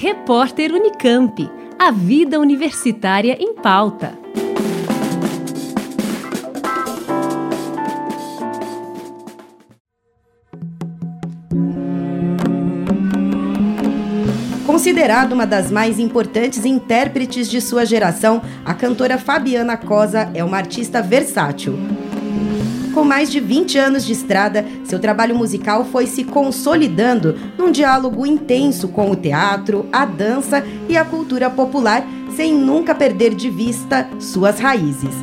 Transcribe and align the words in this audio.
Repórter 0.00 0.72
Unicamp. 0.72 1.50
A 1.76 1.90
vida 1.90 2.38
universitária 2.38 3.36
em 3.40 3.52
pauta. 3.52 4.16
Considerada 14.64 15.34
uma 15.34 15.44
das 15.44 15.68
mais 15.68 15.98
importantes 15.98 16.64
intérpretes 16.64 17.50
de 17.50 17.60
sua 17.60 17.84
geração, 17.84 18.40
a 18.64 18.72
cantora 18.74 19.18
Fabiana 19.18 19.76
Cosa 19.76 20.30
é 20.32 20.44
uma 20.44 20.58
artista 20.58 21.02
versátil. 21.02 21.76
Com 22.98 23.04
mais 23.04 23.30
de 23.30 23.38
20 23.38 23.78
anos 23.78 24.04
de 24.04 24.12
estrada, 24.12 24.66
seu 24.82 24.98
trabalho 24.98 25.32
musical 25.32 25.84
foi 25.84 26.04
se 26.04 26.24
consolidando 26.24 27.38
num 27.56 27.70
diálogo 27.70 28.26
intenso 28.26 28.88
com 28.88 29.08
o 29.08 29.14
teatro, 29.14 29.86
a 29.92 30.04
dança 30.04 30.66
e 30.88 30.96
a 30.96 31.04
cultura 31.04 31.48
popular, 31.48 32.04
sem 32.34 32.52
nunca 32.52 32.96
perder 32.96 33.36
de 33.36 33.48
vista 33.48 34.10
suas 34.18 34.58
raízes 34.58 35.14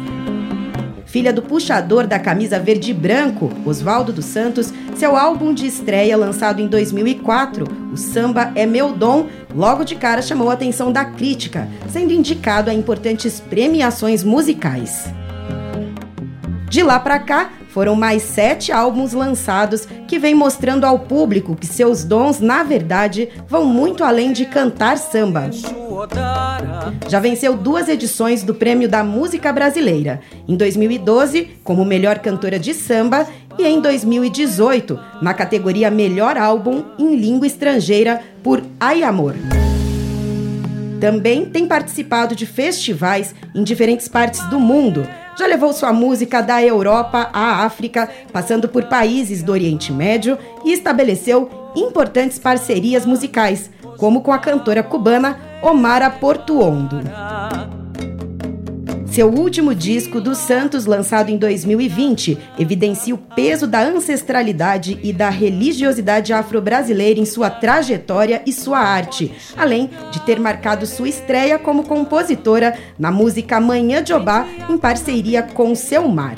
filha 1.05 1.31
do 1.31 1.41
puxador 1.41 2.05
da 2.05 2.20
camisa 2.20 2.59
verde 2.59 2.91
e 2.91 2.93
branco, 2.93 3.49
Oswaldo 3.65 4.12
dos 4.12 4.26
Santos, 4.26 4.73
seu 4.98 5.15
álbum 5.15 5.53
de 5.53 5.65
estreia, 5.65 6.17
lançado 6.17 6.62
em 6.62 6.67
2004, 6.67 7.65
O 7.93 7.95
Samba 7.95 8.51
é 8.53 8.65
Meu 8.65 8.91
Dom, 8.91 9.27
logo 9.53 9.85
de 9.85 9.95
cara 9.95 10.21
chamou 10.21 10.49
a 10.49 10.53
atenção 10.53 10.91
da 10.91 11.05
crítica, 11.05 11.70
sendo 11.89 12.12
indicado 12.12 12.70
a 12.70 12.73
importantes 12.73 13.39
premiações 13.39 14.26
musicais. 14.26 15.05
De 16.70 16.84
lá 16.84 16.99
para 16.99 17.17
cá, 17.20 17.49
foram 17.75 17.93
mais 17.93 18.23
sete 18.23 18.71
álbuns 18.71 19.11
lançados 19.11 19.85
que 20.07 20.17
vêm 20.17 20.34
mostrando 20.34 20.85
ao 20.85 20.97
público 20.97 21.57
que 21.57 21.67
seus 21.67 22.05
dons, 22.05 22.39
na 22.39 22.63
verdade, 22.63 23.27
vão 23.49 23.65
muito 23.65 24.01
além 24.01 24.31
de 24.31 24.45
cantar 24.45 24.98
samba. 24.98 25.49
Já 27.09 27.20
venceu 27.20 27.57
duas 27.57 27.90
edições 27.90 28.43
do 28.43 28.55
Prêmio 28.55 28.87
da 28.87 29.03
Música 29.03 29.51
Brasileira, 29.51 30.21
em 30.48 30.55
2012 30.55 31.49
como 31.65 31.84
melhor 31.84 32.20
cantora 32.20 32.57
de 32.57 32.73
samba 32.73 33.27
e 33.59 33.65
em 33.65 33.81
2018 33.81 34.98
na 35.21 35.34
categoria 35.34 35.91
Melhor 35.91 36.37
Álbum 36.37 36.81
em 36.98 37.18
Língua 37.18 37.46
Estrangeira 37.46 38.21
por 38.41 38.63
Ai 38.79 39.03
Amor. 39.03 39.35
Também 41.01 41.43
tem 41.43 41.68
participado 41.68 42.37
de 42.37 42.46
festivais 42.46 43.35
em 43.53 43.65
diferentes 43.65 44.07
partes 44.07 44.41
do 44.49 44.62
mundo, 44.62 45.05
já 45.37 45.45
levou 45.45 45.73
sua 45.73 45.91
música 45.91 46.41
da 46.41 46.63
Europa 46.63 47.29
à 47.33 47.65
África, 47.65 48.09
passando 48.31 48.69
por 48.69 48.85
países 48.85 49.43
do 49.43 49.51
Oriente 49.51 49.91
Médio 49.91 50.37
e 50.63 50.71
estabeleceu 50.71 51.71
importantes 51.75 52.39
parcerias 52.39 53.05
musicais, 53.05 53.69
como 53.97 54.21
com 54.21 54.31
a 54.31 54.39
cantora 54.39 54.81
cubana 54.81 55.37
Omara 55.61 56.09
Portuondo. 56.09 57.01
Seu 59.16 59.30
último 59.30 59.74
disco, 59.74 60.20
dos 60.20 60.40
Santos, 60.40 60.85
lançado 60.85 61.30
em 61.30 61.38
2020, 61.38 62.38
evidencia 62.60 63.16
o 63.16 63.18
peso 63.18 63.66
da 63.66 63.82
ancestralidade 63.82 65.00
e 65.02 65.13
da 65.13 65.30
religiosidade 65.30 66.34
afro-brasileira 66.34 67.18
em 67.18 67.24
sua 67.24 67.50
trajetória 67.50 68.44
e 68.46 68.52
sua 68.52 68.80
arte, 68.80 69.31
além 69.56 69.90
de 70.12 70.19
ter 70.25 70.38
marcado 70.38 70.86
sua 70.86 71.08
estreia 71.08 71.58
como 71.58 71.86
compositora 71.86 72.78
na 73.00 73.09
música 73.09 73.58
Manhã 73.58 74.03
de 74.03 74.12
Obá, 74.12 74.46
em 74.69 74.78
parceria 74.78 75.41
com 75.41 75.74
Seu 75.75 76.09
Mar. 76.09 76.36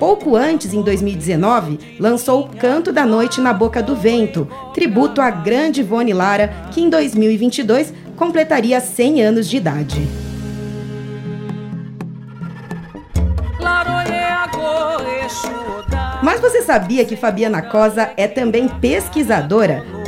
Pouco 0.00 0.34
antes, 0.34 0.72
em 0.72 0.80
2019, 0.80 1.78
lançou 2.00 2.48
Canto 2.58 2.90
da 2.90 3.04
Noite 3.04 3.38
na 3.38 3.52
Boca 3.52 3.82
do 3.82 3.94
Vento, 3.94 4.48
tributo 4.72 5.20
à 5.20 5.30
grande 5.30 5.80
Ivone 5.80 6.14
Lara, 6.14 6.48
que 6.72 6.80
em 6.80 6.88
2022 6.88 7.92
completaria 8.20 8.78
100 8.82 9.22
anos 9.22 9.48
de 9.48 9.56
idade. 9.56 10.06
Mas 16.22 16.38
você 16.38 16.60
sabia 16.60 17.06
que 17.06 17.16
Fabiana 17.16 17.62
Cosa 17.62 18.12
é 18.18 18.28
também 18.28 18.68
pesquisadora? 18.68 19.99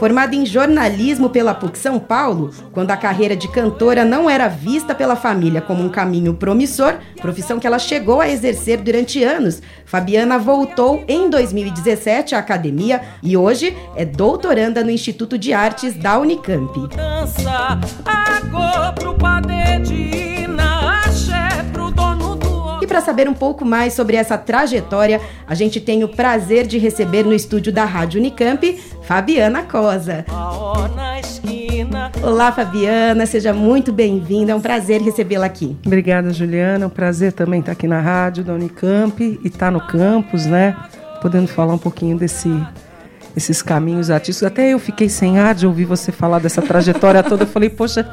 Formada 0.00 0.34
em 0.34 0.46
jornalismo 0.46 1.28
pela 1.28 1.52
PUC 1.52 1.76
São 1.76 1.98
Paulo, 1.98 2.50
quando 2.72 2.90
a 2.90 2.96
carreira 2.96 3.36
de 3.36 3.46
cantora 3.46 4.02
não 4.02 4.30
era 4.30 4.48
vista 4.48 4.94
pela 4.94 5.14
família 5.14 5.60
como 5.60 5.84
um 5.84 5.90
caminho 5.90 6.32
promissor, 6.32 6.94
profissão 7.20 7.60
que 7.60 7.66
ela 7.66 7.78
chegou 7.78 8.18
a 8.18 8.26
exercer 8.26 8.80
durante 8.80 9.22
anos, 9.22 9.60
Fabiana 9.84 10.38
voltou 10.38 11.04
em 11.06 11.28
2017 11.28 12.34
à 12.34 12.38
academia 12.38 13.02
e 13.22 13.36
hoje 13.36 13.76
é 13.94 14.06
doutoranda 14.06 14.82
no 14.82 14.90
Instituto 14.90 15.36
de 15.36 15.52
Artes 15.52 15.92
da 15.92 16.18
Unicamp. 16.18 16.88
Dança, 16.96 17.78
para 22.90 23.00
saber 23.00 23.28
um 23.28 23.34
pouco 23.34 23.64
mais 23.64 23.92
sobre 23.92 24.16
essa 24.16 24.36
trajetória, 24.36 25.20
a 25.46 25.54
gente 25.54 25.80
tem 25.80 26.02
o 26.02 26.08
prazer 26.08 26.66
de 26.66 26.76
receber 26.76 27.24
no 27.24 27.32
estúdio 27.32 27.72
da 27.72 27.84
Rádio 27.84 28.18
Unicamp 28.18 28.82
Fabiana 29.02 29.62
Cosa. 29.62 30.24
Olá, 32.20 32.50
Fabiana, 32.50 33.26
seja 33.26 33.52
muito 33.52 33.92
bem-vinda. 33.92 34.50
É 34.50 34.54
um 34.56 34.60
prazer 34.60 35.00
recebê-la 35.00 35.46
aqui. 35.46 35.76
Obrigada, 35.86 36.32
Juliana. 36.32 36.84
É 36.84 36.86
um 36.88 36.90
prazer 36.90 37.32
também 37.32 37.60
estar 37.60 37.70
aqui 37.70 37.86
na 37.86 38.00
rádio 38.00 38.42
da 38.42 38.54
Unicamp 38.54 39.22
e 39.22 39.46
estar 39.46 39.70
no 39.70 39.80
campus, 39.80 40.44
né? 40.46 40.76
Podendo 41.22 41.46
falar 41.46 41.74
um 41.74 41.78
pouquinho 41.78 42.18
desse 42.18 42.50
esses 43.36 43.62
caminhos 43.62 44.10
artísticos. 44.10 44.48
Até 44.48 44.72
eu 44.72 44.78
fiquei 44.80 45.08
sem 45.08 45.38
ar 45.38 45.54
de 45.54 45.64
ouvir 45.64 45.84
você 45.84 46.10
falar 46.10 46.40
dessa 46.40 46.60
trajetória 46.60 47.22
toda. 47.22 47.44
Eu 47.44 47.48
falei, 47.48 47.70
poxa, 47.70 48.10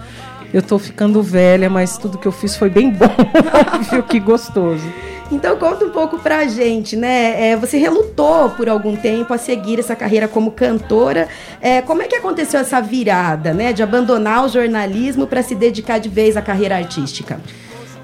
eu 0.54 0.60
estou 0.60 0.80
ficando 0.80 1.22
velha, 1.22 1.70
mas 1.70 1.98
tudo 1.98 2.18
que 2.18 2.28
eu 2.28 2.32
fiz 2.32 2.56
foi 2.56 2.70
bem 2.70 2.90
bom, 2.90 3.10
viu? 3.92 4.04
Que 4.04 4.20
gostoso. 4.20 4.86
Então 5.30 5.58
conta 5.58 5.84
um 5.84 5.90
pouco 5.90 6.18
pra 6.20 6.48
gente, 6.48 6.96
né? 6.96 7.50
É, 7.50 7.56
você 7.58 7.78
relutou 7.78 8.50
por 8.52 8.70
algum 8.70 8.96
tempo 8.96 9.34
a 9.34 9.38
seguir 9.38 9.78
essa 9.78 9.94
carreira 9.94 10.26
como 10.26 10.52
cantora. 10.52 11.28
É, 11.60 11.82
como 11.82 12.02
é 12.02 12.08
que 12.08 12.16
aconteceu 12.16 12.62
essa 12.62 12.80
virada, 12.80 13.54
né? 13.54 13.74
De 13.74 13.84
abandonar 13.84 14.46
o 14.46 14.48
jornalismo 14.48 15.28
para 15.28 15.44
se 15.44 15.54
dedicar 15.54 15.98
de 15.98 16.08
vez 16.08 16.38
à 16.38 16.42
carreira 16.42 16.78
artística? 16.78 17.42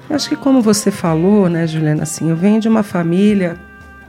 Eu 0.08 0.16
acho 0.16 0.28
que 0.28 0.36
como 0.36 0.60
você 0.60 0.90
falou, 0.90 1.48
né, 1.48 1.66
Juliana, 1.66 2.02
assim, 2.02 2.28
eu 2.28 2.36
venho 2.36 2.60
de 2.60 2.68
uma 2.68 2.82
família 2.82 3.56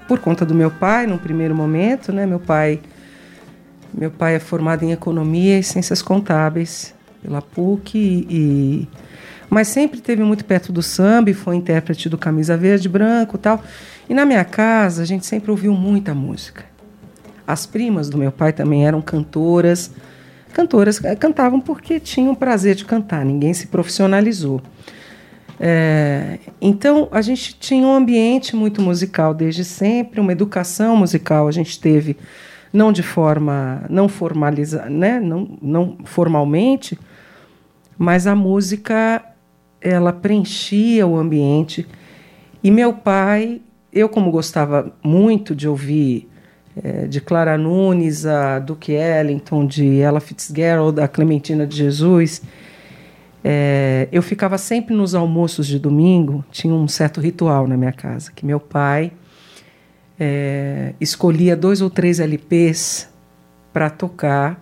por 0.09 0.19
conta 0.19 0.46
do 0.46 0.53
meu 0.53 0.69
pai, 0.69 1.07
num 1.07 1.17
primeiro 1.17 1.56
momento, 1.56 2.12
né? 2.12 2.25
Meu 2.25 2.40
pai, 2.40 2.81
meu 3.94 4.12
pai 4.12 4.35
é 4.35 4.40
formado 4.40 4.84
em 4.84 4.91
economia 4.91 5.57
e 5.57 5.63
ciências 5.63 6.02
contábeis 6.02 6.94
pela 7.25 7.41
PUC 7.41 7.97
e 8.30 8.88
mas 9.50 9.68
sempre 9.68 10.02
teve 10.02 10.24
muito 10.24 10.44
perto 10.44 10.72
do 10.72 10.81
samba 10.81 11.30
e 11.30 11.34
foi 11.34 11.56
intérprete 11.56 12.09
do 12.09 12.18
Camisa 12.18 12.58
Verde 12.58 12.90
Branco 12.90 13.38
tal. 13.38 13.63
E 14.09 14.13
na 14.13 14.25
minha 14.25 14.44
casa 14.44 15.03
a 15.03 15.06
gente 15.06 15.25
sempre 15.25 15.52
ouviu 15.52 15.74
muita 15.74 16.14
música. 16.14 16.66
As 17.47 17.66
primas 17.66 18.09
do 18.09 18.18
meu 18.18 18.31
pai 18.31 18.52
também 18.52 18.85
eram 18.85 19.02
cantoras. 19.02 19.91
Cantoras 20.52 21.03
eh, 21.03 21.16
cantavam 21.16 21.59
porque 21.59 22.00
tinham 22.00 22.34
prazer 22.34 22.75
de 22.75 22.85
cantar, 22.85 23.24
ninguém 23.24 23.53
se 23.53 23.68
profissionalizou. 23.68 24.62
É, 25.59 26.40
então 26.59 27.08
a 27.12 27.22
gente 27.22 27.56
tinha 27.58 27.88
um 27.88 27.94
ambiente 27.94 28.56
muito 28.56 28.81
musical 28.81 29.34
desde 29.34 29.64
sempre, 29.64 30.19
uma 30.19 30.34
educação 30.34 30.97
musical 30.97 31.47
a 31.47 31.52
gente 31.52 31.80
teve 31.80 32.18
não 32.74 32.91
de 32.91 33.02
forma 33.02 33.84
não 33.90 34.09
formaliza, 34.09 34.90
né, 34.90 35.18
não, 35.18 35.58
não 35.62 35.97
formalmente, 36.03 37.00
mas 37.97 38.28
a 38.28 38.35
música 38.35 39.23
ela 39.81 40.11
preenchia 40.11 41.06
o 41.06 41.17
ambiente. 41.17 41.88
E 42.63 42.72
meu 42.72 42.94
pai, 42.94 43.61
eu 43.94 44.09
como 44.09 44.31
gostava 44.31 44.91
muito 45.03 45.56
de 45.56 45.67
ouvir 45.67 46.28
é, 46.84 47.08
de 47.08 47.22
Clara 47.22 47.58
Nunes, 47.58 48.25
a 48.25 48.59
Duke 48.59 48.91
Ellington, 48.91 49.66
de 49.66 49.97
Ella 49.99 50.20
Fitzgerald, 50.20 50.99
a 50.99 51.08
Clementina 51.08 51.66
de 51.66 51.78
Jesus, 51.78 52.41
é, 53.43 54.08
eu 54.11 54.23
ficava 54.23 54.58
sempre 54.58 54.96
nos 54.96 55.14
almoços 55.14 55.67
de 55.67 55.78
domingo, 55.78 56.43
tinha 56.52 56.73
um 56.73 56.87
certo 56.87 57.22
ritual 57.22 57.67
na 57.67 57.78
minha 57.78 57.91
casa, 57.91 58.31
que 58.35 58.43
meu 58.43 58.59
pai 58.59 59.11
é, 60.20 60.93
escolhia 60.99 61.55
dois 61.55 61.79
ou 61.79 61.90
três 61.90 62.20
LPs 62.20 63.08
para 63.72 63.90
tocar 63.90 64.59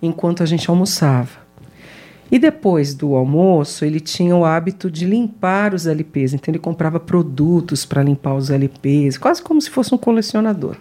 enquanto 0.00 0.42
a 0.42 0.46
gente 0.46 0.70
almoçava. 0.70 1.40
E 2.30 2.38
depois 2.38 2.94
do 2.94 3.16
almoço, 3.16 3.84
ele 3.84 3.98
tinha 3.98 4.36
o 4.36 4.44
hábito 4.44 4.90
de 4.90 5.04
limpar 5.04 5.74
os 5.74 5.86
LPs. 5.86 6.32
Então, 6.34 6.52
ele 6.52 6.58
comprava 6.60 7.00
produtos 7.00 7.84
para 7.84 8.02
limpar 8.02 8.34
os 8.34 8.50
LPs, 8.50 9.18
quase 9.18 9.42
como 9.42 9.60
se 9.60 9.68
fosse 9.68 9.94
um 9.94 9.98
colecionador. 9.98 10.76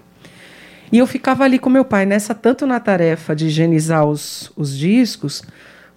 E 0.92 0.98
eu 0.98 1.08
ficava 1.08 1.44
ali 1.44 1.58
com 1.58 1.70
meu 1.70 1.86
pai, 1.86 2.06
nessa 2.06 2.34
tanto 2.34 2.66
na 2.66 2.80
tarefa 2.80 3.36
de 3.36 3.48
higienizar 3.48 4.06
os, 4.06 4.52
os 4.56 4.78
discos, 4.78 5.44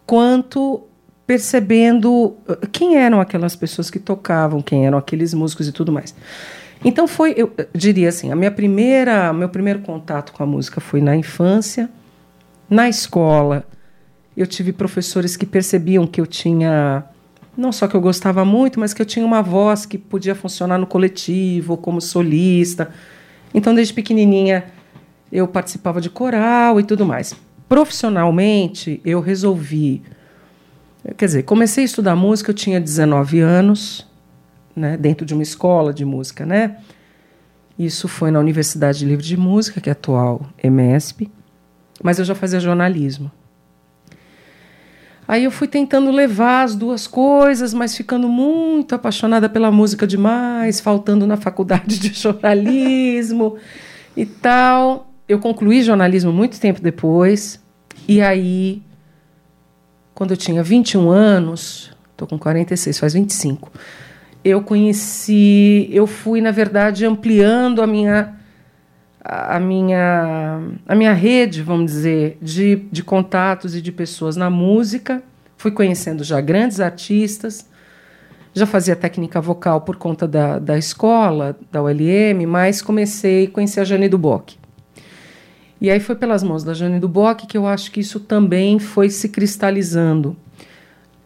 quanto 0.06 0.84
percebendo 1.26 2.10
uh, 2.10 2.68
quem 2.70 2.96
eram 2.96 3.20
aquelas 3.20 3.56
pessoas 3.56 3.90
que 3.90 3.98
tocavam, 3.98 4.60
quem 4.60 4.86
eram 4.86 4.98
aqueles 4.98 5.32
músicos 5.32 5.68
e 5.68 5.72
tudo 5.72 5.92
mais. 5.92 6.14
Então 6.84 7.06
foi, 7.06 7.34
eu 7.36 7.52
diria 7.74 8.08
assim, 8.08 8.32
a 8.32 8.36
minha 8.36 8.50
primeira, 8.50 9.32
meu 9.32 9.48
primeiro 9.48 9.80
contato 9.80 10.32
com 10.32 10.42
a 10.42 10.46
música 10.46 10.80
foi 10.80 11.00
na 11.00 11.14
infância 11.14 11.88
Na 12.68 12.88
escola, 12.88 13.64
eu 14.36 14.46
tive 14.46 14.72
professores 14.72 15.36
que 15.36 15.46
percebiam 15.46 16.06
que 16.06 16.20
eu 16.20 16.26
tinha 16.26 17.04
não 17.56 17.70
só 17.70 17.86
que 17.86 17.94
eu 17.94 18.00
gostava 18.00 18.44
muito, 18.44 18.80
mas 18.80 18.94
que 18.94 19.02
eu 19.02 19.06
tinha 19.06 19.24
uma 19.26 19.42
voz 19.42 19.84
que 19.84 19.98
podia 19.98 20.34
funcionar 20.34 20.78
no 20.78 20.86
coletivo, 20.86 21.76
como 21.76 22.00
solista. 22.00 22.90
Então, 23.52 23.74
desde 23.74 23.92
pequenininha, 23.92 24.64
eu 25.30 25.46
participava 25.46 26.00
de 26.00 26.08
coral 26.08 26.80
e 26.80 26.82
tudo 26.82 27.04
mais. 27.04 27.34
Profissionalmente, 27.68 29.00
eu 29.04 29.20
resolvi. 29.20 30.02
Quer 31.16 31.26
dizer, 31.26 31.42
comecei 31.42 31.84
a 31.84 31.86
estudar 31.86 32.16
música, 32.16 32.50
eu 32.50 32.54
tinha 32.54 32.80
19 32.80 33.40
anos, 33.40 34.06
né, 34.74 34.96
dentro 34.96 35.26
de 35.26 35.34
uma 35.34 35.42
escola 35.42 35.92
de 35.92 36.04
música, 36.04 36.46
né? 36.46 36.78
Isso 37.78 38.06
foi 38.08 38.30
na 38.30 38.38
Universidade 38.38 39.04
Livre 39.04 39.24
de 39.24 39.36
Música, 39.36 39.80
que 39.80 39.88
é 39.88 39.92
atual 39.92 40.46
EMESP, 40.62 41.30
mas 42.02 42.18
eu 42.18 42.24
já 42.24 42.34
fazia 42.34 42.60
jornalismo. 42.60 43.30
Aí 45.32 45.44
eu 45.44 45.50
fui 45.50 45.66
tentando 45.66 46.10
levar 46.10 46.62
as 46.62 46.74
duas 46.74 47.06
coisas, 47.06 47.72
mas 47.72 47.96
ficando 47.96 48.28
muito 48.28 48.94
apaixonada 48.94 49.48
pela 49.48 49.70
música 49.70 50.06
demais, 50.06 50.78
faltando 50.78 51.26
na 51.26 51.38
faculdade 51.38 51.98
de 51.98 52.08
jornalismo 52.12 53.56
e 54.14 54.26
tal. 54.26 55.10
Eu 55.26 55.38
concluí 55.38 55.82
jornalismo 55.82 56.30
muito 56.34 56.60
tempo 56.60 56.82
depois. 56.82 57.58
E 58.06 58.20
aí, 58.20 58.82
quando 60.14 60.32
eu 60.32 60.36
tinha 60.36 60.62
21 60.62 61.08
anos, 61.08 61.90
estou 62.10 62.28
com 62.28 62.38
46, 62.38 62.98
faz 62.98 63.14
25, 63.14 63.72
eu 64.44 64.60
conheci, 64.60 65.88
eu 65.90 66.06
fui, 66.06 66.42
na 66.42 66.50
verdade, 66.50 67.06
ampliando 67.06 67.80
a 67.80 67.86
minha 67.86 68.34
a 69.24 69.60
minha, 69.60 70.60
a 70.86 70.94
minha 70.94 71.12
rede, 71.12 71.62
vamos 71.62 71.92
dizer, 71.92 72.38
de, 72.42 72.76
de 72.90 73.04
contatos 73.04 73.76
e 73.76 73.80
de 73.80 73.92
pessoas 73.92 74.36
na 74.36 74.50
música. 74.50 75.22
Fui 75.56 75.70
conhecendo 75.70 76.24
já 76.24 76.40
grandes 76.40 76.80
artistas, 76.80 77.68
já 78.52 78.66
fazia 78.66 78.96
técnica 78.96 79.40
vocal 79.40 79.82
por 79.82 79.96
conta 79.96 80.26
da, 80.26 80.58
da 80.58 80.76
escola, 80.76 81.56
da 81.70 81.80
ULM, 81.80 82.46
mas 82.48 82.82
comecei 82.82 83.44
a 83.44 83.50
conhecer 83.50 83.80
a 83.80 83.84
Jane 83.84 84.08
Duboc. 84.08 84.56
E 85.80 85.88
aí 85.88 86.00
foi 86.00 86.16
pelas 86.16 86.42
mãos 86.42 86.64
da 86.64 86.74
Jane 86.74 86.98
Duboc 86.98 87.46
que 87.46 87.56
eu 87.56 87.66
acho 87.66 87.92
que 87.92 88.00
isso 88.00 88.18
também 88.18 88.80
foi 88.80 89.08
se 89.08 89.28
cristalizando. 89.28 90.36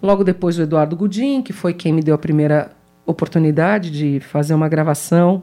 Logo 0.03 0.23
depois 0.23 0.59
o 0.59 0.63
Eduardo 0.63 0.95
Gudim, 0.95 1.41
que 1.41 1.53
foi 1.53 1.73
quem 1.73 1.95
me 1.95 2.03
deu 2.03 2.15
a 2.15 2.19
primeira 2.19 2.71
oportunidade 3.07 3.91
de 3.91 4.21
fazer 4.21 4.53
uma 4.53 4.69
gravação 4.69 5.43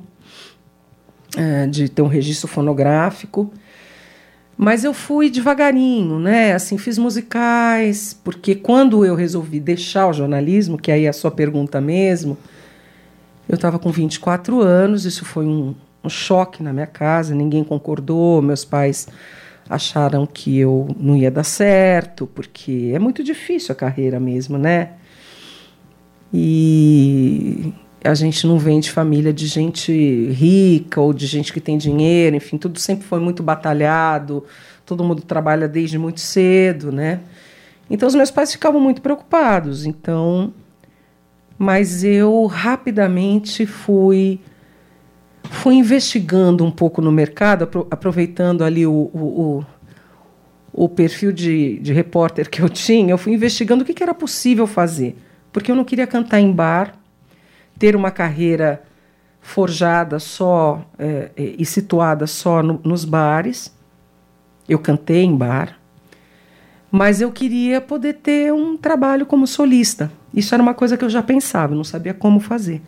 é, 1.35 1.67
de 1.67 1.89
ter 1.89 2.01
um 2.01 2.07
registro 2.07 2.47
fonográfico. 2.47 3.51
Mas 4.57 4.83
eu 4.83 4.93
fui 4.93 5.29
devagarinho, 5.29 6.19
né? 6.19 6.53
Assim, 6.53 6.77
fiz 6.77 6.97
musicais, 6.97 8.17
porque 8.23 8.53
quando 8.53 9.03
eu 9.03 9.15
resolvi 9.15 9.59
deixar 9.59 10.07
o 10.07 10.13
jornalismo, 10.13 10.77
que 10.77 10.91
aí 10.91 11.05
é 11.05 11.09
a 11.09 11.13
sua 11.13 11.31
pergunta 11.31 11.81
mesmo, 11.81 12.37
eu 13.49 13.55
estava 13.55 13.79
com 13.79 13.91
24 13.91 14.61
anos, 14.61 15.05
isso 15.05 15.25
foi 15.25 15.45
um, 15.45 15.75
um 16.03 16.09
choque 16.09 16.61
na 16.61 16.71
minha 16.71 16.85
casa, 16.85 17.33
ninguém 17.33 17.63
concordou, 17.63 18.41
meus 18.41 18.63
pais 18.63 19.07
acharam 19.69 20.25
que 20.25 20.57
eu 20.57 20.87
não 20.99 21.15
ia 21.15 21.31
dar 21.31 21.43
certo, 21.43 22.27
porque 22.27 22.91
é 22.93 22.99
muito 22.99 23.23
difícil 23.23 23.71
a 23.71 23.75
carreira 23.75 24.19
mesmo, 24.19 24.57
né? 24.57 24.91
E 26.33 27.73
a 28.03 28.13
gente 28.13 28.45
não 28.45 28.59
vem 28.59 28.79
de 28.79 28.91
família 28.91 29.31
de 29.31 29.47
gente 29.47 30.27
rica 30.31 30.99
ou 30.99 31.13
de 31.13 31.25
gente 31.25 31.53
que 31.53 31.61
tem 31.61 31.77
dinheiro, 31.77 32.35
enfim, 32.35 32.57
tudo 32.57 32.79
sempre 32.79 33.05
foi 33.05 33.19
muito 33.19 33.41
batalhado, 33.41 34.43
todo 34.85 35.03
mundo 35.03 35.21
trabalha 35.21 35.67
desde 35.67 35.97
muito 35.97 36.19
cedo, 36.19 36.91
né? 36.91 37.21
Então 37.89 38.07
os 38.07 38.15
meus 38.15 38.29
pais 38.29 38.51
ficavam 38.51 38.81
muito 38.81 39.01
preocupados, 39.01 39.85
então 39.85 40.53
mas 41.57 42.03
eu 42.03 42.45
rapidamente 42.45 43.65
fui 43.65 44.39
fui 45.43 45.75
investigando 45.75 46.65
um 46.65 46.71
pouco 46.71 47.01
no 47.01 47.11
mercado, 47.11 47.69
aproveitando 47.91 48.63
ali 48.63 48.85
o, 48.87 48.91
o, 49.13 49.63
o, 50.73 50.85
o 50.85 50.89
perfil 50.89 51.31
de, 51.31 51.79
de 51.79 51.93
repórter 51.93 52.49
que 52.49 52.61
eu 52.61 52.67
tinha, 52.67 53.11
eu 53.11 53.17
fui 53.17 53.33
investigando 53.33 53.83
o 53.83 53.85
que, 53.85 53.93
que 53.93 54.03
era 54.03 54.13
possível 54.13 54.65
fazer, 54.65 55.15
porque 55.51 55.71
eu 55.71 55.75
não 55.75 55.85
queria 55.85 56.07
cantar 56.07 56.39
em 56.39 56.51
bar, 56.51 56.97
ter 57.77 57.95
uma 57.95 58.11
carreira 58.11 58.81
forjada 59.41 60.19
só 60.19 60.83
é, 60.97 61.31
é, 61.35 61.55
e 61.57 61.65
situada 61.65 62.25
só 62.25 62.63
no, 62.63 62.79
nos 62.83 63.05
bares. 63.05 63.73
Eu 64.67 64.79
cantei 64.79 65.23
em 65.23 65.35
bar, 65.35 65.77
mas 66.89 67.19
eu 67.19 67.31
queria 67.31 67.81
poder 67.81 68.13
ter 68.13 68.53
um 68.53 68.77
trabalho 68.77 69.25
como 69.25 69.45
solista. 69.45 70.09
Isso 70.33 70.53
era 70.55 70.63
uma 70.63 70.73
coisa 70.73 70.97
que 70.97 71.03
eu 71.03 71.09
já 71.09 71.21
pensava, 71.21 71.75
não 71.75 71.83
sabia 71.83 72.13
como 72.13 72.39
fazer. 72.39 72.81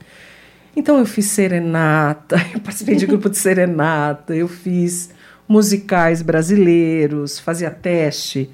Então 0.76 0.98
eu 0.98 1.06
fiz 1.06 1.26
serenata, 1.28 2.38
eu 2.54 2.60
participei 2.62 2.96
de 2.96 3.06
grupo 3.06 3.30
de 3.30 3.38
serenata, 3.38 4.34
eu 4.36 4.48
fiz 4.48 5.10
musicais 5.48 6.22
brasileiros, 6.22 7.40
fazia 7.40 7.70
teste. 7.70 8.50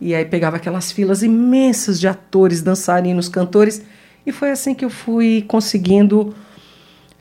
E 0.00 0.14
aí 0.14 0.24
pegava 0.24 0.56
aquelas 0.56 0.90
filas 0.90 1.22
imensas 1.22 2.00
de 2.00 2.08
atores, 2.08 2.60
dançarinos, 2.60 3.28
cantores 3.28 3.82
e 4.26 4.32
foi 4.32 4.50
assim 4.50 4.74
que 4.74 4.84
eu 4.84 4.90
fui 4.90 5.44
conseguindo 5.46 6.34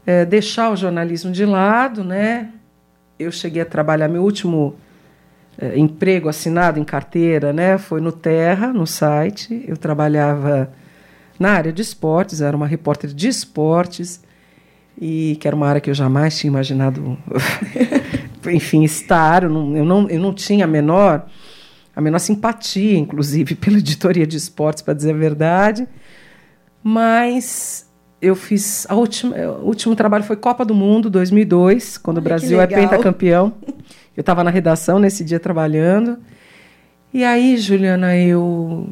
é, 0.05 0.25
deixar 0.25 0.71
o 0.71 0.75
jornalismo 0.75 1.31
de 1.31 1.45
lado, 1.45 2.03
né? 2.03 2.49
Eu 3.19 3.31
cheguei 3.31 3.61
a 3.61 3.65
trabalhar 3.65 4.07
meu 4.07 4.23
último 4.23 4.75
é, 5.57 5.77
emprego 5.77 6.29
assinado 6.29 6.79
em 6.79 6.83
carteira, 6.83 7.53
né? 7.53 7.77
Foi 7.77 8.01
no 8.01 8.11
Terra, 8.11 8.73
no 8.73 8.87
site. 8.87 9.63
Eu 9.67 9.77
trabalhava 9.77 10.71
na 11.39 11.51
área 11.51 11.73
de 11.73 11.81
esportes, 11.81 12.41
era 12.41 12.55
uma 12.55 12.67
repórter 12.67 13.11
de 13.11 13.27
esportes 13.27 14.21
e 14.99 15.37
que 15.39 15.47
era 15.47 15.55
uma 15.55 15.67
área 15.67 15.81
que 15.81 15.89
eu 15.89 15.93
jamais 15.93 16.37
tinha 16.37 16.49
imaginado, 16.49 17.17
enfim, 18.51 18.83
estar. 18.83 19.43
Eu 19.43 19.49
não, 19.49 19.77
eu 19.77 19.85
não, 19.85 20.09
eu 20.09 20.19
não 20.19 20.33
tinha 20.33 20.65
a 20.65 20.67
menor 20.67 21.25
a 21.95 22.01
menor 22.01 22.19
simpatia, 22.19 22.97
inclusive, 22.97 23.53
pela 23.55 23.77
editoria 23.77 24.25
de 24.25 24.37
esportes, 24.37 24.81
para 24.81 24.93
dizer 24.93 25.13
a 25.13 25.17
verdade. 25.17 25.87
Mas 26.83 27.89
eu 28.21 28.35
fiz 28.35 28.85
a 28.89 28.95
última, 28.95 29.35
o 29.35 29.65
último 29.65 29.95
trabalho 29.95 30.23
foi 30.23 30.35
Copa 30.35 30.65
do 30.65 30.73
Mundo 30.73 31.09
2002, 31.09 31.97
quando 31.97 32.17
Olha, 32.17 32.21
o 32.21 32.25
Brasil 32.25 32.61
é 32.61 32.67
pentacampeão. 32.67 33.53
Eu 34.15 34.21
estava 34.21 34.43
na 34.43 34.51
redação 34.51 34.99
nesse 34.99 35.23
dia 35.23 35.39
trabalhando. 35.39 36.19
E 37.11 37.23
aí, 37.23 37.57
Juliana, 37.57 38.15
eu 38.15 38.87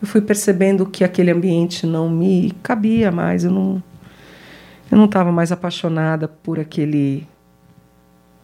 eu 0.00 0.06
fui 0.06 0.20
percebendo 0.20 0.86
que 0.86 1.02
aquele 1.02 1.30
ambiente 1.30 1.86
não 1.86 2.08
me 2.08 2.52
cabia 2.62 3.10
mais, 3.10 3.42
eu 3.42 3.50
não 3.50 3.82
eu 4.92 4.98
não 4.98 5.06
estava 5.06 5.32
mais 5.32 5.50
apaixonada 5.50 6.28
por 6.28 6.60
aquele 6.60 7.26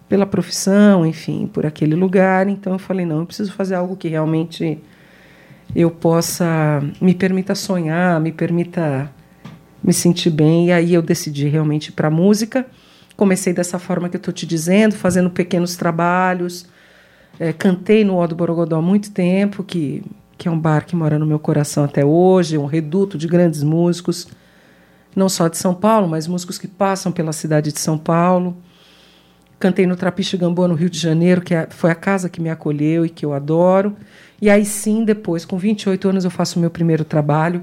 pela 0.08 0.26
profissão, 0.26 1.06
enfim, 1.06 1.46
por 1.46 1.64
aquele 1.64 1.94
lugar, 1.94 2.48
então 2.48 2.72
eu 2.72 2.78
falei, 2.78 3.06
não, 3.06 3.20
eu 3.20 3.26
preciso 3.26 3.52
fazer 3.52 3.76
algo 3.76 3.96
que 3.96 4.08
realmente 4.08 4.82
eu 5.74 5.90
possa 5.90 6.82
me 7.00 7.14
permita 7.14 7.54
sonhar, 7.54 8.20
me 8.20 8.32
permita 8.32 9.10
me 9.82 9.92
sentir 9.92 10.30
bem. 10.30 10.68
E 10.68 10.72
aí 10.72 10.94
eu 10.94 11.02
decidi 11.02 11.48
realmente 11.48 11.92
para 11.92 12.08
a 12.08 12.10
música. 12.10 12.66
Comecei 13.16 13.52
dessa 13.52 13.78
forma 13.78 14.08
que 14.08 14.16
eu 14.16 14.20
estou 14.20 14.32
te 14.32 14.46
dizendo, 14.46 14.94
fazendo 14.94 15.30
pequenos 15.30 15.76
trabalhos. 15.76 16.66
É, 17.38 17.52
cantei 17.52 18.04
no 18.04 18.16
Odo 18.18 18.34
Borogodó 18.34 18.76
há 18.76 18.82
muito 18.82 19.10
tempo, 19.12 19.62
que, 19.62 20.02
que 20.36 20.48
é 20.48 20.50
um 20.50 20.58
bar 20.58 20.84
que 20.84 20.96
mora 20.96 21.18
no 21.18 21.26
meu 21.26 21.38
coração 21.38 21.84
até 21.84 22.04
hoje, 22.04 22.58
um 22.58 22.66
reduto 22.66 23.16
de 23.16 23.26
grandes 23.26 23.62
músicos, 23.62 24.28
não 25.14 25.28
só 25.28 25.48
de 25.48 25.56
São 25.56 25.74
Paulo, 25.74 26.08
mas 26.08 26.26
músicos 26.26 26.58
que 26.58 26.66
passam 26.66 27.12
pela 27.12 27.32
cidade 27.32 27.72
de 27.72 27.80
São 27.80 27.96
Paulo. 27.96 28.56
Cantei 29.60 29.86
no 29.86 29.94
Trapiche 29.94 30.38
Gamboa, 30.38 30.66
no 30.66 30.74
Rio 30.74 30.88
de 30.88 30.98
Janeiro, 30.98 31.42
que 31.42 31.54
é, 31.54 31.66
foi 31.68 31.90
a 31.90 31.94
casa 31.94 32.30
que 32.30 32.40
me 32.40 32.48
acolheu 32.48 33.04
e 33.04 33.10
que 33.10 33.26
eu 33.26 33.34
adoro. 33.34 33.94
E 34.40 34.48
aí 34.48 34.64
sim, 34.64 35.04
depois, 35.04 35.44
com 35.44 35.58
28 35.58 36.08
anos, 36.08 36.24
eu 36.24 36.30
faço 36.30 36.58
o 36.58 36.62
meu 36.62 36.70
primeiro 36.70 37.04
trabalho, 37.04 37.62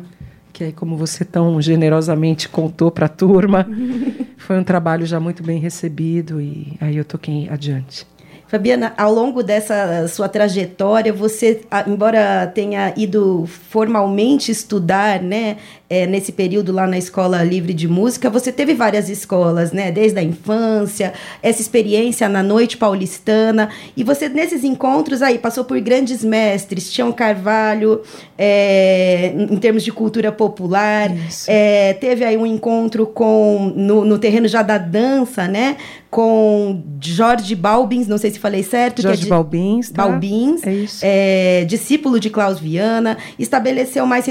que 0.54 0.64
aí, 0.64 0.72
como 0.72 0.96
você 0.96 1.26
tão 1.26 1.60
generosamente 1.60 2.48
contou 2.48 2.92
para 2.92 3.08
a 3.08 3.10
turma, 3.10 3.68
foi 4.38 4.60
um 4.60 4.64
trabalho 4.64 5.08
já 5.08 5.20
muito 5.20 5.42
bem 5.42 5.60
recebido 5.60 6.40
e 6.40 6.78
aí 6.80 6.96
eu 6.96 7.04
toquei 7.04 7.50
adiante. 7.50 8.06
Fabiana, 8.48 8.94
ao 8.98 9.14
longo 9.14 9.44
dessa 9.44 10.08
sua 10.08 10.30
trajetória, 10.30 11.12
você, 11.12 11.62
embora 11.86 12.48
tenha 12.48 12.94
ido 12.96 13.46
formalmente 13.46 14.52
estudar, 14.52 15.22
né, 15.22 15.58
é, 15.90 16.06
nesse 16.06 16.32
período 16.32 16.72
lá 16.72 16.86
na 16.86 16.98
Escola 16.98 17.44
Livre 17.44 17.74
de 17.74 17.88
Música. 17.88 18.30
Você 18.30 18.52
teve 18.52 18.74
várias 18.74 19.10
escolas, 19.10 19.72
né? 19.72 19.92
Desde 19.92 20.20
a 20.20 20.24
infância, 20.24 21.14
essa 21.42 21.62
experiência 21.62 22.28
na 22.28 22.44
Noite 22.44 22.78
Paulistana. 22.78 23.70
E 23.96 24.04
você, 24.04 24.28
nesses 24.28 24.64
encontros 24.64 25.22
aí, 25.22 25.38
passou 25.38 25.64
por 25.64 25.80
grandes 25.80 26.24
mestres, 26.24 26.92
Tião 26.92 27.12
Carvalho, 27.12 28.02
é, 28.38 29.34
em 29.34 29.58
termos 29.58 29.84
de 29.84 29.92
cultura 29.92 30.32
popular. 30.32 31.10
É, 31.48 31.94
teve 31.94 32.26
aí 32.26 32.36
um 32.36 32.46
encontro 32.46 33.08
com 33.08 33.72
no, 33.76 34.04
no 34.04 34.20
terreno 34.20 34.48
já 34.48 34.62
da 34.62 34.78
dança, 34.78 35.48
né? 35.48 35.78
com 36.10 36.84
Jorge 37.02 37.54
Balbins, 37.54 38.08
não 38.08 38.18
sei 38.18 38.32
se 38.32 38.40
falei 38.40 38.64
certo. 38.64 39.02
Jorge 39.02 39.22
é 39.22 39.24
de, 39.24 39.30
Balbins. 39.30 39.90
Tá? 39.90 40.08
Balbins, 40.08 40.64
é. 41.04 41.62
É, 41.62 41.66
discípulo 41.66 42.20
de 42.20 42.30
Klaus 42.30 42.60
Viana. 42.60 43.18
Estabeleceu 43.38 44.06
mais 44.06 44.26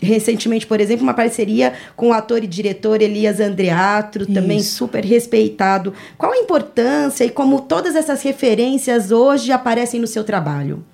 recentemente, 0.00 0.66
por 0.66 0.80
exemplo, 0.80 0.95
uma 1.02 1.14
parceria 1.14 1.72
com 1.94 2.08
o 2.08 2.12
ator 2.12 2.42
e 2.42 2.46
diretor 2.46 3.00
Elias 3.02 3.40
Andreatro, 3.40 4.22
isso. 4.22 4.32
também 4.32 4.62
super 4.62 5.04
respeitado. 5.04 5.92
Qual 6.16 6.32
a 6.32 6.36
importância 6.36 7.24
e 7.24 7.30
como 7.30 7.60
todas 7.60 7.94
essas 7.94 8.22
referências 8.22 9.10
hoje 9.10 9.52
aparecem 9.52 10.00
no 10.00 10.06
seu 10.06 10.24
trabalho? 10.24 10.84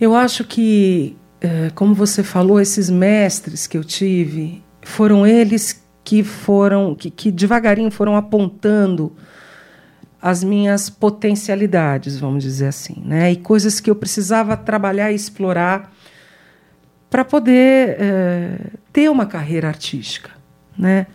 Eu 0.00 0.14
acho 0.14 0.44
que, 0.44 1.16
é, 1.40 1.70
como 1.74 1.94
você 1.94 2.22
falou, 2.22 2.60
esses 2.60 2.90
mestres 2.90 3.66
que 3.66 3.76
eu 3.76 3.84
tive, 3.84 4.62
foram 4.82 5.26
eles 5.26 5.82
que 6.02 6.22
foram, 6.22 6.94
que, 6.94 7.10
que 7.10 7.30
devagarinho 7.30 7.90
foram 7.90 8.16
apontando 8.16 9.12
as 10.20 10.42
minhas 10.42 10.88
potencialidades, 10.88 12.18
vamos 12.18 12.42
dizer 12.42 12.68
assim, 12.68 13.02
né? 13.04 13.32
E 13.32 13.36
coisas 13.36 13.78
que 13.78 13.90
eu 13.90 13.94
precisava 13.94 14.56
trabalhar 14.56 15.12
e 15.12 15.14
explorar 15.14 15.92
para 17.14 17.24
poder 17.24 17.96
é, 18.00 18.56
ter 18.92 19.08
uma 19.08 19.24
carreira 19.24 19.68
artística, 19.68 20.32
né? 20.76 21.06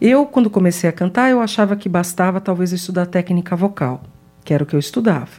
Eu, 0.00 0.26
quando 0.26 0.50
comecei 0.50 0.90
a 0.90 0.92
cantar, 0.92 1.30
eu 1.30 1.40
achava 1.40 1.76
que 1.76 1.88
bastava 1.88 2.40
talvez 2.40 2.72
estudar 2.72 3.06
técnica 3.06 3.54
vocal, 3.54 4.02
que 4.44 4.52
era 4.52 4.64
o 4.64 4.66
que 4.66 4.74
eu 4.74 4.80
estudava. 4.80 5.30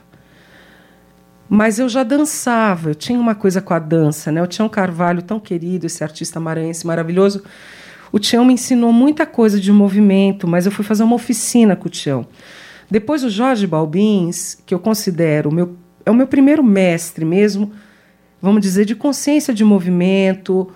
Mas 1.50 1.80
eu 1.80 1.90
já 1.90 2.04
dançava, 2.04 2.92
eu 2.92 2.96
tinha 2.96 3.20
uma 3.20 3.36
coisa 3.36 3.62
com 3.62 3.74
a 3.74 3.80
dança, 3.80 4.32
né? 4.32 4.42
O 4.42 4.48
Tião 4.48 4.70
Carvalho, 4.70 5.22
tão 5.22 5.38
querido, 5.38 5.86
esse 5.86 6.02
artista 6.02 6.40
maranhense 6.40 6.88
maravilhoso, 6.88 7.44
o 8.10 8.20
Tião 8.20 8.46
me 8.46 8.54
ensinou 8.54 8.94
muita 8.94 9.26
coisa 9.26 9.60
de 9.60 9.70
movimento, 9.70 10.48
mas 10.48 10.66
eu 10.66 10.72
fui 10.72 10.86
fazer 10.86 11.04
uma 11.04 11.16
oficina 11.18 11.76
com 11.76 11.88
o 11.88 11.92
Tião. 11.92 12.26
Depois 12.90 13.22
o 13.22 13.30
Jorge 13.30 13.68
Balbins, 13.68 14.64
que 14.66 14.74
eu 14.74 14.80
considero 14.80 15.50
o 15.50 15.54
meu, 15.54 15.76
é 16.06 16.10
o 16.10 16.16
meu 16.16 16.26
primeiro 16.26 16.64
mestre 16.64 17.26
mesmo, 17.26 17.74
vamos 18.42 18.62
dizer, 18.62 18.86
de 18.86 18.96
consciência 18.96 19.54
de 19.54 19.64
movimento, 19.64 20.72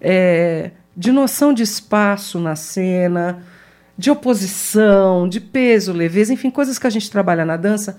é, 0.00 0.70
de 0.96 1.12
noção 1.12 1.52
de 1.52 1.62
espaço 1.62 2.38
na 2.38 2.56
cena, 2.56 3.42
de 3.96 4.10
oposição, 4.10 5.28
de 5.28 5.40
peso, 5.40 5.92
leveza, 5.92 6.32
enfim, 6.32 6.50
coisas 6.50 6.78
que 6.78 6.86
a 6.86 6.90
gente 6.90 7.10
trabalha 7.10 7.44
na 7.44 7.56
dança. 7.56 7.98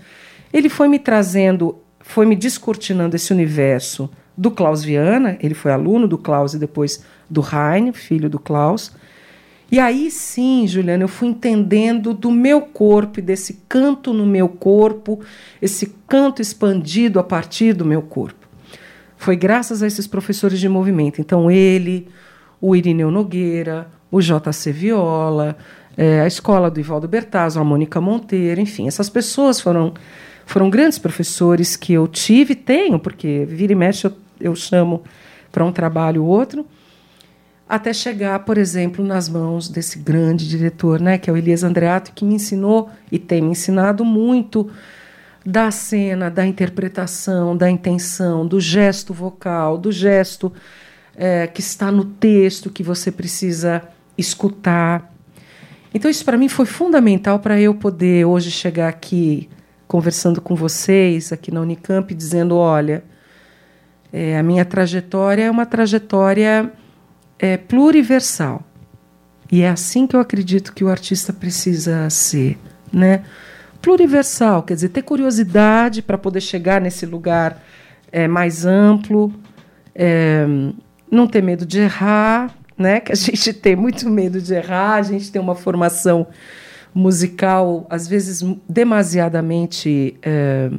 Ele 0.54 0.70
foi 0.70 0.88
me 0.88 1.00
trazendo, 1.00 1.78
foi 2.00 2.26
me 2.26 2.36
descortinando 2.36 3.16
esse 3.16 3.34
universo 3.34 4.10
do 4.38 4.52
Klaus 4.52 4.84
Viana, 4.84 5.38
ele 5.42 5.56
foi 5.56 5.72
aluno 5.72 6.08
do 6.08 6.18
Klaus 6.18 6.54
e 6.54 6.60
depois 6.60 7.04
do 7.30 7.42
Heine, 7.42 7.92
filho 7.92 8.30
do 8.30 8.38
Klaus. 8.38 8.92
E 9.70 9.80
aí 9.80 10.10
sim, 10.10 10.66
Juliana, 10.66 11.04
eu 11.04 11.08
fui 11.08 11.28
entendendo 11.28 12.14
do 12.14 12.32
meu 12.32 12.62
corpo 12.62 13.22
desse 13.22 13.62
canto 13.68 14.14
no 14.14 14.26
meu 14.26 14.48
corpo, 14.48 15.20
esse 15.62 15.94
canto 16.08 16.42
expandido 16.42 17.20
a 17.20 17.24
partir 17.24 17.74
do 17.74 17.84
meu 17.84 18.02
corpo. 18.02 18.37
Foi 19.18 19.36
graças 19.36 19.84
a 19.84 19.88
esses 19.88 20.08
professores 20.08 20.60
de 20.60 20.70
movimento. 20.70 21.20
Então, 21.20 21.50
ele, 21.52 22.08
o 22.62 22.76
Irineu 22.76 23.12
Nogueira, 23.12 23.88
o 24.12 24.22
JC 24.22 24.72
Viola, 24.72 25.58
é, 25.98 26.22
a 26.22 26.28
escola 26.28 26.70
do 26.70 26.80
Ivaldo 26.80 27.08
Bertazzo, 27.08 27.60
a 27.60 27.64
Mônica 27.64 28.00
Monteiro, 28.00 28.62
enfim, 28.62 28.88
essas 28.88 29.10
pessoas 29.10 29.60
foram, 29.60 29.94
foram 30.46 30.70
grandes 30.70 31.00
professores 31.00 31.76
que 31.76 31.94
eu 31.94 32.08
tive 32.08 32.54
e 32.54 32.56
tenho, 32.56 33.00
porque 33.00 33.46
vira 33.50 33.74
e 33.74 33.76
mexe 33.76 34.06
eu, 34.06 34.14
eu 34.40 34.56
chamo 34.56 35.04
para 35.52 35.66
um 35.66 35.72
trabalho 35.72 36.24
ou 36.24 36.30
outro 36.30 36.66
até 37.68 37.92
chegar, 37.92 38.40
por 38.40 38.58
exemplo, 38.58 39.04
nas 39.04 39.28
mãos 39.28 39.68
desse 39.68 40.00
grande 40.00 40.48
diretor, 40.48 41.02
né, 41.02 41.18
que 41.18 41.30
é 41.30 41.34
o 41.34 41.38
Elias 41.38 41.64
Andreato, 41.64 42.14
que 42.14 42.24
me 42.24 42.36
ensinou 42.36 42.90
e 43.12 43.20
tem 43.20 43.42
me 43.42 43.50
ensinado 43.50 44.06
muito 44.06 44.70
da 45.48 45.72
cena, 45.72 46.30
da 46.30 46.46
interpretação, 46.46 47.56
da 47.56 47.72
intenção, 47.72 48.46
do 48.46 48.60
gesto 48.60 49.14
vocal, 49.14 49.78
do 49.78 49.94
gesto 49.94 50.52
é, 51.16 51.48
que 51.48 51.62
está 51.62 51.90
no 51.90 52.04
texto 52.04 52.70
que 52.70 52.84
você 52.84 53.10
precisa 53.10 53.82
escutar. 54.18 55.10
Então 55.94 56.12
isso 56.12 56.26
para 56.26 56.36
mim 56.36 56.50
foi 56.50 56.66
fundamental 56.66 57.40
para 57.40 57.58
eu 57.62 57.74
poder 57.74 58.26
hoje 58.26 58.52
chegar 58.52 58.90
aqui 58.90 59.50
conversando 59.88 60.42
com 60.42 60.54
vocês 60.54 61.32
aqui 61.32 61.50
na 61.50 61.62
Unicamp, 61.62 62.14
dizendo, 62.14 62.58
olha, 62.58 63.02
é, 64.12 64.38
a 64.38 64.44
minha 64.44 64.66
trajetória 64.66 65.44
é 65.44 65.50
uma 65.50 65.66
trajetória 65.66 66.70
é 67.40 67.56
pluriversal. 67.56 68.68
E 69.50 69.62
é 69.62 69.70
assim 69.70 70.06
que 70.06 70.14
eu 70.14 70.20
acredito 70.20 70.74
que 70.74 70.84
o 70.84 70.90
artista 70.90 71.32
precisa 71.32 72.10
ser, 72.10 72.58
né? 72.92 73.24
Pluriversal, 73.88 74.64
quer 74.64 74.74
dizer, 74.74 74.90
ter 74.90 75.02
curiosidade 75.02 76.02
para 76.02 76.18
poder 76.18 76.42
chegar 76.42 76.82
nesse 76.82 77.06
lugar 77.06 77.64
é, 78.12 78.28
mais 78.28 78.66
amplo, 78.66 79.34
é, 79.96 80.46
não 81.10 81.26
ter 81.26 81.42
medo 81.42 81.66
de 81.66 81.80
errar, 81.80 82.54
né? 82.78 83.00
Que 83.00 83.14
a 83.14 83.16
gente 83.16 83.54
tem 83.54 83.78
muito 83.78 84.10
medo 84.10 84.42
de 84.42 84.54
errar, 84.54 84.96
a 84.96 85.02
gente 85.04 85.32
tem 85.32 85.42
uma 85.42 85.56
formação 85.56 86.28
musical 86.94 87.88
às 87.90 88.10
vezes 88.10 88.44
demasiadamente 88.68 90.18
é, 90.22 90.70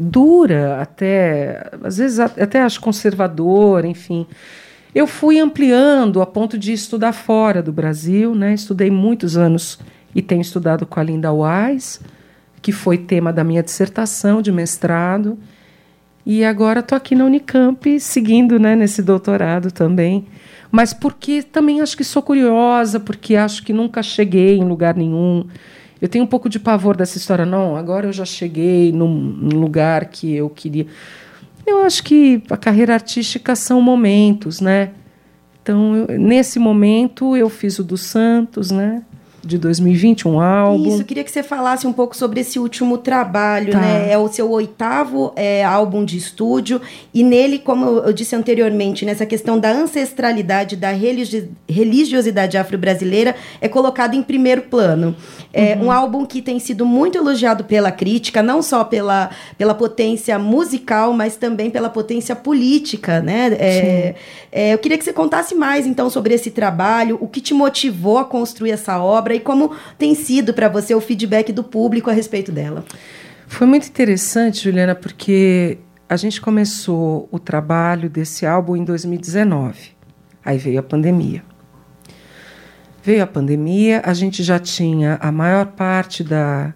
dura, 0.00 0.82
até 0.82 1.70
às 1.84 1.98
vezes 1.98 2.18
até 2.18 2.62
acho 2.62 2.80
conservadora, 2.80 3.86
enfim. 3.86 4.26
Eu 4.92 5.06
fui 5.06 5.38
ampliando 5.38 6.20
a 6.20 6.26
ponto 6.26 6.58
de 6.58 6.72
estudar 6.72 7.12
fora 7.12 7.62
do 7.62 7.72
Brasil, 7.72 8.34
né? 8.34 8.54
Estudei 8.54 8.90
muitos 8.90 9.36
anos 9.36 9.78
e 10.14 10.20
tenho 10.20 10.40
estudado 10.40 10.86
com 10.86 10.98
a 10.98 11.02
Linda 11.02 11.30
Wise, 11.32 12.00
que 12.60 12.72
foi 12.72 12.98
tema 12.98 13.32
da 13.32 13.44
minha 13.44 13.62
dissertação 13.62 14.42
de 14.42 14.52
mestrado. 14.52 15.38
E 16.24 16.44
agora 16.44 16.80
estou 16.80 16.96
aqui 16.96 17.14
na 17.14 17.24
Unicamp, 17.24 17.98
seguindo 17.98 18.58
né, 18.58 18.76
nesse 18.76 19.02
doutorado 19.02 19.70
também. 19.70 20.26
Mas 20.70 20.92
porque 20.92 21.42
também 21.42 21.80
acho 21.80 21.96
que 21.96 22.04
sou 22.04 22.22
curiosa, 22.22 23.00
porque 23.00 23.34
acho 23.34 23.62
que 23.62 23.72
nunca 23.72 24.02
cheguei 24.02 24.58
em 24.58 24.64
lugar 24.64 24.94
nenhum. 24.94 25.46
Eu 26.00 26.08
tenho 26.08 26.24
um 26.24 26.28
pouco 26.28 26.48
de 26.48 26.58
pavor 26.58 26.96
dessa 26.96 27.18
história. 27.18 27.44
Não, 27.44 27.76
agora 27.76 28.06
eu 28.06 28.12
já 28.12 28.24
cheguei 28.24 28.92
num, 28.92 29.48
lugar 29.52 30.06
que 30.06 30.34
eu 30.34 30.48
queria. 30.48 30.86
Eu 31.66 31.82
acho 31.82 32.02
que 32.04 32.42
a 32.48 32.56
carreira 32.56 32.94
artística 32.94 33.54
são 33.56 33.80
momentos, 33.82 34.60
né? 34.60 34.92
Então, 35.62 35.94
eu, 35.94 36.18
nesse 36.18 36.58
momento, 36.58 37.36
eu 37.36 37.48
fiz 37.50 37.78
o 37.78 37.84
dos 37.84 38.02
Santos, 38.02 38.70
né? 38.70 39.02
De 39.42 39.58
2020, 39.58 40.28
um 40.28 40.40
álbum. 40.40 40.88
Isso, 40.88 41.04
queria 41.04 41.24
que 41.24 41.30
você 41.30 41.42
falasse 41.42 41.86
um 41.86 41.92
pouco 41.92 42.16
sobre 42.16 42.40
esse 42.40 42.58
último 42.58 42.98
trabalho, 42.98 43.72
tá. 43.72 43.80
né? 43.80 44.12
É 44.12 44.18
o 44.18 44.28
seu 44.28 44.50
oitavo 44.50 45.32
é, 45.36 45.64
álbum 45.64 46.04
de 46.04 46.16
estúdio, 46.16 46.80
e 47.12 47.22
nele, 47.22 47.58
como 47.58 47.86
eu 47.86 48.12
disse 48.12 48.36
anteriormente, 48.36 49.04
nessa 49.04 49.24
questão 49.24 49.58
da 49.58 49.70
ancestralidade, 49.70 50.76
da 50.76 50.90
religi 50.90 51.50
religiosidade 51.68 52.58
afro-brasileira, 52.58 53.34
é 53.60 53.68
colocado 53.68 54.14
em 54.14 54.22
primeiro 54.22 54.62
plano. 54.62 55.14
É 55.52 55.74
uhum. 55.74 55.86
um 55.86 55.90
álbum 55.90 56.24
que 56.24 56.40
tem 56.40 56.58
sido 56.58 56.86
muito 56.86 57.18
elogiado 57.18 57.64
pela 57.64 57.90
crítica, 57.90 58.42
não 58.42 58.62
só 58.62 58.84
pela, 58.84 59.30
pela 59.58 59.74
potência 59.74 60.38
musical, 60.38 61.12
mas 61.12 61.36
também 61.36 61.70
pela 61.70 61.88
potência 61.88 62.36
política, 62.36 63.20
né? 63.20 63.48
É, 63.58 64.14
é, 64.52 64.74
eu 64.74 64.78
queria 64.78 64.98
que 64.98 65.04
você 65.04 65.12
contasse 65.12 65.54
mais, 65.54 65.86
então, 65.86 66.10
sobre 66.10 66.34
esse 66.34 66.50
trabalho, 66.50 67.18
o 67.20 67.28
que 67.28 67.40
te 67.40 67.54
motivou 67.54 68.18
a 68.18 68.24
construir 68.24 68.72
essa 68.72 68.98
obra, 68.98 69.29
obra 69.30 69.34
e 69.34 69.40
como 69.40 69.74
tem 69.96 70.14
sido 70.14 70.52
para 70.52 70.68
você 70.68 70.94
o 70.94 71.00
feedback 71.00 71.52
do 71.52 71.62
público 71.62 72.10
a 72.10 72.12
respeito 72.12 72.50
dela. 72.50 72.84
Foi 73.46 73.66
muito 73.66 73.88
interessante, 73.88 74.64
Juliana, 74.64 74.94
porque 74.94 75.78
a 76.08 76.16
gente 76.16 76.40
começou 76.40 77.28
o 77.30 77.38
trabalho 77.38 78.10
desse 78.10 78.44
álbum 78.44 78.76
em 78.76 78.84
2019. 78.84 79.96
Aí 80.44 80.58
veio 80.58 80.80
a 80.80 80.82
pandemia. 80.82 81.42
Veio 83.02 83.22
a 83.22 83.26
pandemia, 83.26 84.02
a 84.04 84.12
gente 84.12 84.42
já 84.42 84.58
tinha 84.58 85.18
a 85.20 85.32
maior 85.32 85.66
parte 85.66 86.22
da, 86.22 86.74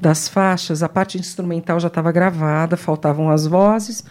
das 0.00 0.28
faixas, 0.28 0.82
a 0.82 0.88
parte 0.88 1.18
instrumental 1.18 1.78
já 1.78 1.88
estava 1.88 2.10
gravada, 2.10 2.76
faltavam 2.76 3.30
as 3.30 3.46
vozes 3.46 4.02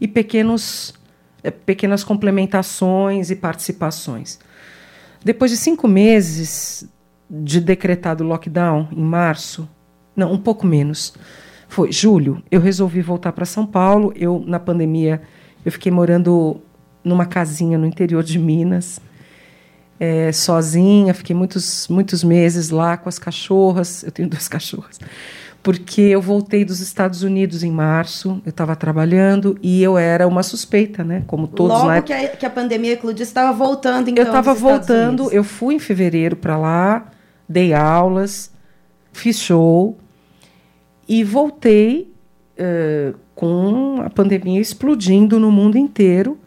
e 0.00 0.06
pequenos, 0.06 0.94
eh, 1.42 1.50
pequenas 1.50 2.04
complementações 2.04 3.30
e 3.30 3.36
participações. 3.36 4.38
Depois 5.24 5.50
de 5.50 5.56
cinco 5.56 5.88
meses 5.88 6.86
de 7.30 7.60
decretado 7.60 8.24
lockdown 8.24 8.88
em 8.90 9.02
março, 9.02 9.68
não, 10.16 10.32
um 10.32 10.38
pouco 10.38 10.66
menos, 10.66 11.14
foi 11.68 11.92
julho, 11.92 12.42
eu 12.50 12.60
resolvi 12.60 13.00
voltar 13.00 13.30
para 13.32 13.44
São 13.44 13.64
Paulo. 13.64 14.12
Eu 14.16 14.42
na 14.44 14.58
pandemia 14.58 15.22
eu 15.64 15.70
fiquei 15.70 15.92
morando 15.92 16.60
numa 17.04 17.26
casinha 17.26 17.78
no 17.78 17.86
interior 17.86 18.22
de 18.22 18.38
Minas, 18.38 19.00
é, 19.98 20.32
sozinha. 20.32 21.14
Fiquei 21.14 21.34
muitos, 21.36 21.86
muitos 21.88 22.24
meses 22.24 22.70
lá 22.70 22.96
com 22.96 23.08
as 23.08 23.18
cachorras. 23.18 24.02
Eu 24.02 24.10
tenho 24.10 24.28
duas 24.28 24.48
cachorras. 24.48 24.98
Porque 25.62 26.00
eu 26.00 26.22
voltei 26.22 26.64
dos 26.64 26.80
Estados 26.80 27.22
Unidos 27.22 27.62
em 27.62 27.70
março, 27.70 28.40
eu 28.46 28.50
estava 28.50 28.74
trabalhando 28.74 29.58
e 29.62 29.82
eu 29.82 29.98
era 29.98 30.26
uma 30.26 30.42
suspeita, 30.42 31.04
né? 31.04 31.22
Como 31.26 31.46
todos 31.46 31.76
Logo 31.76 31.88
na 31.88 32.00
que 32.00 32.14
a, 32.14 32.28
que 32.28 32.46
a 32.46 32.50
pandemia 32.50 32.94
eclodiu, 32.94 33.26
você 33.26 33.30
estava 33.30 33.52
voltando, 33.52 34.08
então, 34.08 34.24
Eu 34.24 34.28
estava 34.28 34.54
voltando, 34.54 35.30
eu 35.30 35.44
fui 35.44 35.74
em 35.74 35.78
fevereiro 35.78 36.34
para 36.34 36.56
lá, 36.56 37.10
dei 37.50 37.74
aulas, 37.74 38.52
fiz 39.12 39.40
show 39.40 39.98
e 41.08 41.24
voltei 41.24 42.12
eh, 42.56 43.12
com 43.34 44.00
a 44.04 44.08
pandemia 44.08 44.60
explodindo 44.60 45.40
no 45.40 45.50
mundo 45.50 45.76
inteiro. 45.76 46.38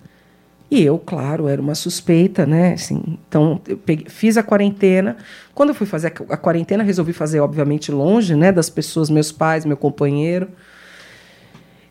E 0.72 0.82
eu, 0.82 0.98
claro, 0.98 1.50
era 1.50 1.62
uma 1.62 1.76
suspeita, 1.76 2.46
né? 2.46 2.74
Assim, 2.74 3.20
então, 3.28 3.60
eu 3.68 3.78
peguei- 3.78 4.08
fiz 4.10 4.38
a 4.38 4.44
quarentena. 4.44 5.18
Quando 5.54 5.70
eu 5.70 5.76
fui 5.76 5.86
fazer 5.86 6.14
a 6.30 6.38
quarentena, 6.38 6.82
resolvi 6.84 7.12
fazer, 7.12 7.42
obviamente, 7.42 7.92
longe, 7.92 8.34
né? 8.34 8.52
Das 8.52 8.70
pessoas, 8.70 9.10
meus 9.10 9.32
pais, 9.32 9.66
meu 9.66 9.76
companheiro. 9.78 10.48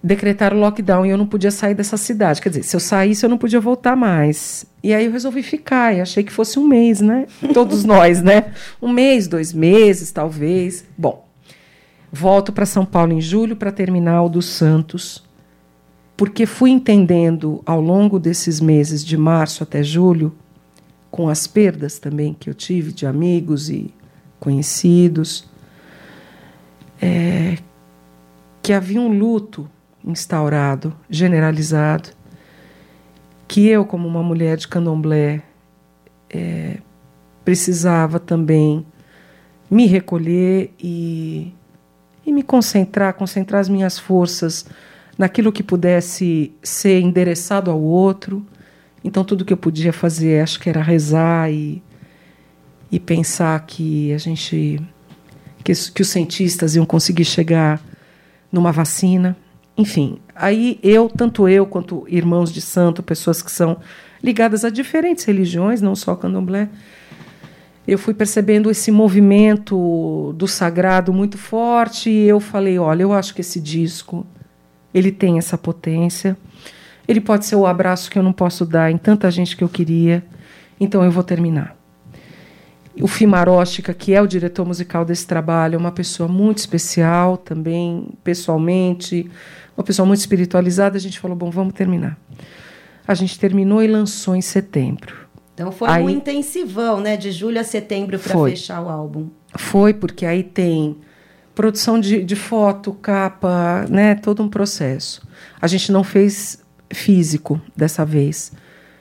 Decretaram 0.02 0.58
lockdown 0.58 1.06
e 1.06 1.10
eu 1.10 1.18
não 1.18 1.26
podia 1.26 1.50
sair 1.50 1.74
dessa 1.74 1.96
cidade. 1.96 2.40
Quer 2.40 2.48
dizer, 2.48 2.62
se 2.64 2.74
eu 2.74 2.80
saísse, 2.80 3.24
eu 3.24 3.30
não 3.30 3.38
podia 3.38 3.60
voltar 3.60 3.96
mais. 3.96 4.66
E 4.82 4.92
aí 4.92 5.04
eu 5.04 5.12
resolvi 5.12 5.42
ficar 5.42 5.94
e 5.94 6.00
achei 6.00 6.24
que 6.24 6.32
fosse 6.32 6.58
um 6.58 6.66
mês, 6.66 7.00
né? 7.00 7.26
Todos 7.54 7.84
nós, 7.84 8.20
né? 8.20 8.52
Um 8.80 8.88
mês, 8.92 9.28
dois 9.28 9.52
meses, 9.52 10.10
talvez. 10.10 10.84
Bom, 10.98 11.28
volto 12.10 12.52
para 12.52 12.66
São 12.66 12.84
Paulo 12.84 13.12
em 13.12 13.20
julho 13.20 13.54
para 13.54 13.70
terminar 13.70 14.24
o 14.24 14.28
dos 14.28 14.46
Santos 14.46 15.22
porque 16.22 16.46
fui 16.46 16.70
entendendo 16.70 17.60
ao 17.66 17.80
longo 17.80 18.16
desses 18.16 18.60
meses, 18.60 19.04
de 19.04 19.16
março 19.16 19.64
até 19.64 19.82
julho, 19.82 20.32
com 21.10 21.28
as 21.28 21.48
perdas 21.48 21.98
também 21.98 22.32
que 22.32 22.48
eu 22.48 22.54
tive 22.54 22.92
de 22.92 23.06
amigos 23.06 23.68
e 23.68 23.92
conhecidos, 24.38 25.50
é, 27.00 27.58
que 28.62 28.72
havia 28.72 29.00
um 29.00 29.08
luto 29.08 29.68
instaurado, 30.04 30.94
generalizado, 31.08 32.10
que 33.46 33.66
eu, 33.68 33.84
como 33.84 34.08
uma 34.08 34.22
mulher 34.22 34.56
de 34.56 34.66
candomblé, 34.66 35.42
é, 36.30 36.78
precisava 37.44 38.18
também 38.18 38.86
me 39.70 39.86
recolher 39.86 40.72
e, 40.78 41.52
e 42.24 42.32
me 42.32 42.42
concentrar, 42.42 43.14
concentrar 43.14 43.60
as 43.60 43.68
minhas 43.68 43.98
forças 43.98 44.66
naquilo 45.16 45.52
que 45.52 45.62
pudesse 45.62 46.52
ser 46.62 47.00
endereçado 47.00 47.70
ao 47.70 47.80
outro. 47.80 48.44
Então, 49.04 49.24
tudo 49.24 49.44
que 49.44 49.52
eu 49.52 49.56
podia 49.56 49.92
fazer, 49.92 50.42
acho 50.42 50.58
que 50.60 50.68
era 50.68 50.82
rezar 50.82 51.50
e, 51.50 51.82
e 52.90 53.00
pensar 53.00 53.58
que 53.66 54.12
a 54.12 54.18
gente. 54.18 54.80
Que, 55.64 55.72
que 55.72 56.02
os 56.02 56.08
cientistas 56.08 56.74
iam 56.74 56.84
conseguir 56.84 57.24
chegar 57.24 57.80
numa 58.50 58.72
vacina. 58.72 59.36
Enfim, 59.76 60.18
aí 60.34 60.78
eu, 60.82 61.08
tanto 61.08 61.48
eu 61.48 61.66
quanto 61.66 62.04
irmãos 62.08 62.52
de 62.52 62.60
santo, 62.60 63.02
pessoas 63.02 63.42
que 63.42 63.50
são 63.50 63.78
ligadas 64.22 64.64
a 64.64 64.70
diferentes 64.70 65.24
religiões, 65.24 65.80
não 65.80 65.96
só 65.96 66.14
candomblé, 66.14 66.68
eu 67.86 67.98
fui 67.98 68.14
percebendo 68.14 68.70
esse 68.70 68.92
movimento 68.92 70.32
do 70.36 70.46
sagrado 70.46 71.12
muito 71.12 71.36
forte 71.36 72.10
e 72.10 72.28
eu 72.28 72.38
falei, 72.38 72.78
olha, 72.78 73.02
eu 73.02 73.12
acho 73.12 73.34
que 73.34 73.40
esse 73.40 73.60
disco 73.60 74.24
ele 74.94 75.10
tem 75.10 75.38
essa 75.38 75.58
potência. 75.58 76.36
Ele 77.08 77.20
pode 77.20 77.44
ser 77.44 77.56
o 77.56 77.66
abraço 77.66 78.10
que 78.10 78.18
eu 78.18 78.22
não 78.22 78.32
posso 78.32 78.64
dar 78.64 78.90
em 78.90 78.98
tanta 78.98 79.30
gente 79.30 79.56
que 79.56 79.64
eu 79.64 79.68
queria. 79.68 80.24
Então 80.78 81.02
eu 81.02 81.10
vou 81.10 81.24
terminar. 81.24 81.76
O 83.00 83.08
Fimaróstica, 83.08 83.94
que 83.94 84.12
é 84.12 84.20
o 84.20 84.26
diretor 84.26 84.66
musical 84.66 85.04
desse 85.04 85.26
trabalho, 85.26 85.74
é 85.76 85.78
uma 85.78 85.90
pessoa 85.90 86.28
muito 86.28 86.58
especial 86.58 87.36
também, 87.36 88.10
pessoalmente, 88.22 89.30
uma 89.76 89.84
pessoa 89.84 90.06
muito 90.06 90.20
espiritualizada. 90.20 90.96
A 90.96 91.00
gente 91.00 91.18
falou, 91.18 91.36
bom, 91.36 91.50
vamos 91.50 91.74
terminar. 91.74 92.18
A 93.06 93.14
gente 93.14 93.38
terminou 93.38 93.82
e 93.82 93.86
lançou 93.86 94.34
em 94.36 94.40
setembro. 94.40 95.16
Então 95.54 95.70
foi 95.70 95.88
Aí- 95.88 96.02
um 96.04 96.10
intensivão, 96.10 97.00
né? 97.00 97.16
De 97.16 97.30
julho 97.30 97.60
a 97.60 97.64
setembro 97.64 98.18
para 98.18 98.44
fechar 98.44 98.82
o 98.82 98.88
álbum. 98.88 99.28
Foi, 99.56 99.92
porque 99.92 100.24
aí 100.24 100.42
tem 100.42 100.96
produção 101.54 102.00
de, 102.00 102.24
de 102.24 102.36
foto, 102.36 102.92
capa, 102.94 103.86
né? 103.88 104.14
Todo 104.14 104.42
um 104.42 104.48
processo. 104.48 105.22
A 105.60 105.66
gente 105.66 105.92
não 105.92 106.02
fez 106.02 106.62
físico 106.92 107.60
dessa 107.76 108.04
vez. 108.04 108.52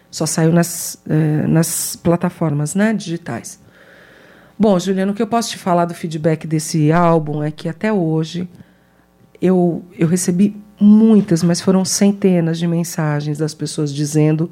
Só 0.09 0.25
saiu 0.25 0.51
nas, 0.51 1.01
eh, 1.09 1.47
nas 1.47 1.95
plataformas 1.95 2.75
né, 2.75 2.93
digitais. 2.93 3.61
Bom, 4.59 4.77
Juliano, 4.77 5.13
o 5.13 5.15
que 5.15 5.21
eu 5.21 5.27
posso 5.27 5.51
te 5.51 5.57
falar 5.57 5.85
do 5.85 5.93
feedback 5.93 6.45
desse 6.45 6.91
álbum 6.91 7.41
é 7.41 7.49
que 7.49 7.69
até 7.69 7.91
hoje 7.93 8.47
eu, 9.41 9.83
eu 9.97 10.07
recebi 10.07 10.55
muitas, 10.79 11.43
mas 11.43 11.59
foram 11.59 11.83
centenas 11.83 12.59
de 12.59 12.67
mensagens 12.67 13.37
das 13.37 13.53
pessoas 13.53 13.93
dizendo 13.93 14.49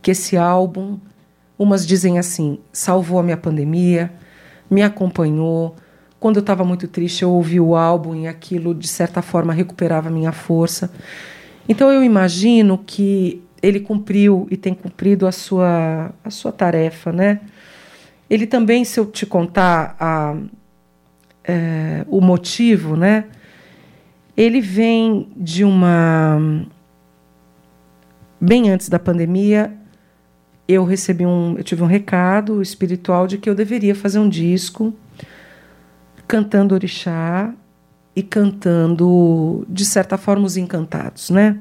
que 0.00 0.10
esse 0.10 0.36
álbum, 0.36 0.98
umas 1.58 1.86
dizem 1.86 2.18
assim, 2.18 2.58
salvou 2.72 3.18
a 3.18 3.22
minha 3.22 3.36
pandemia, 3.36 4.12
me 4.70 4.82
acompanhou. 4.82 5.76
Quando 6.18 6.36
eu 6.36 6.40
estava 6.40 6.64
muito 6.64 6.88
triste, 6.88 7.22
eu 7.22 7.30
ouvi 7.30 7.60
o 7.60 7.76
álbum 7.76 8.14
e 8.14 8.26
aquilo, 8.26 8.74
de 8.74 8.88
certa 8.88 9.22
forma, 9.22 9.52
recuperava 9.52 10.08
a 10.08 10.12
minha 10.12 10.32
força. 10.32 10.90
Então 11.68 11.90
eu 11.90 12.02
imagino 12.02 12.78
que 12.78 13.42
ele 13.62 13.80
cumpriu 13.80 14.46
e 14.50 14.56
tem 14.56 14.74
cumprido 14.74 15.26
a 15.26 15.32
sua, 15.32 16.12
a 16.24 16.30
sua 16.30 16.50
tarefa, 16.50 17.12
né? 17.12 17.40
Ele 18.28 18.46
também, 18.46 18.84
se 18.84 18.98
eu 18.98 19.06
te 19.06 19.24
contar 19.24 19.94
a, 20.00 20.36
é, 21.44 22.04
o 22.08 22.20
motivo, 22.20 22.96
né? 22.96 23.26
Ele 24.36 24.60
vem 24.60 25.28
de 25.36 25.64
uma. 25.64 26.66
Bem 28.40 28.70
antes 28.70 28.88
da 28.88 28.98
pandemia, 28.98 29.72
eu 30.66 30.84
recebi 30.84 31.26
um. 31.26 31.56
Eu 31.56 31.64
tive 31.64 31.82
um 31.82 31.86
recado 31.86 32.62
espiritual 32.62 33.26
de 33.26 33.38
que 33.38 33.48
eu 33.48 33.54
deveria 33.54 33.94
fazer 33.94 34.18
um 34.18 34.28
disco 34.28 34.94
cantando 36.26 36.74
orixá 36.74 37.54
e 38.16 38.22
cantando, 38.22 39.66
de 39.68 39.84
certa 39.84 40.16
forma, 40.16 40.46
os 40.46 40.56
encantados, 40.56 41.30
né? 41.30 41.58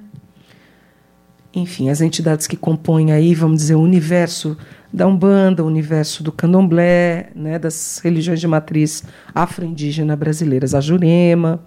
Enfim, 1.53 1.89
as 1.89 1.99
entidades 1.99 2.47
que 2.47 2.55
compõem 2.55 3.11
aí, 3.11 3.35
vamos 3.35 3.57
dizer, 3.57 3.75
o 3.75 3.81
universo 3.81 4.57
da 4.91 5.05
Umbanda, 5.05 5.63
o 5.63 5.67
universo 5.67 6.23
do 6.23 6.31
Candomblé, 6.31 7.31
né, 7.35 7.59
das 7.59 7.99
religiões 8.01 8.39
de 8.39 8.47
matriz 8.47 9.03
afro-indígena 9.35 10.15
brasileiras, 10.15 10.73
a 10.73 10.79
Jurema. 10.79 11.61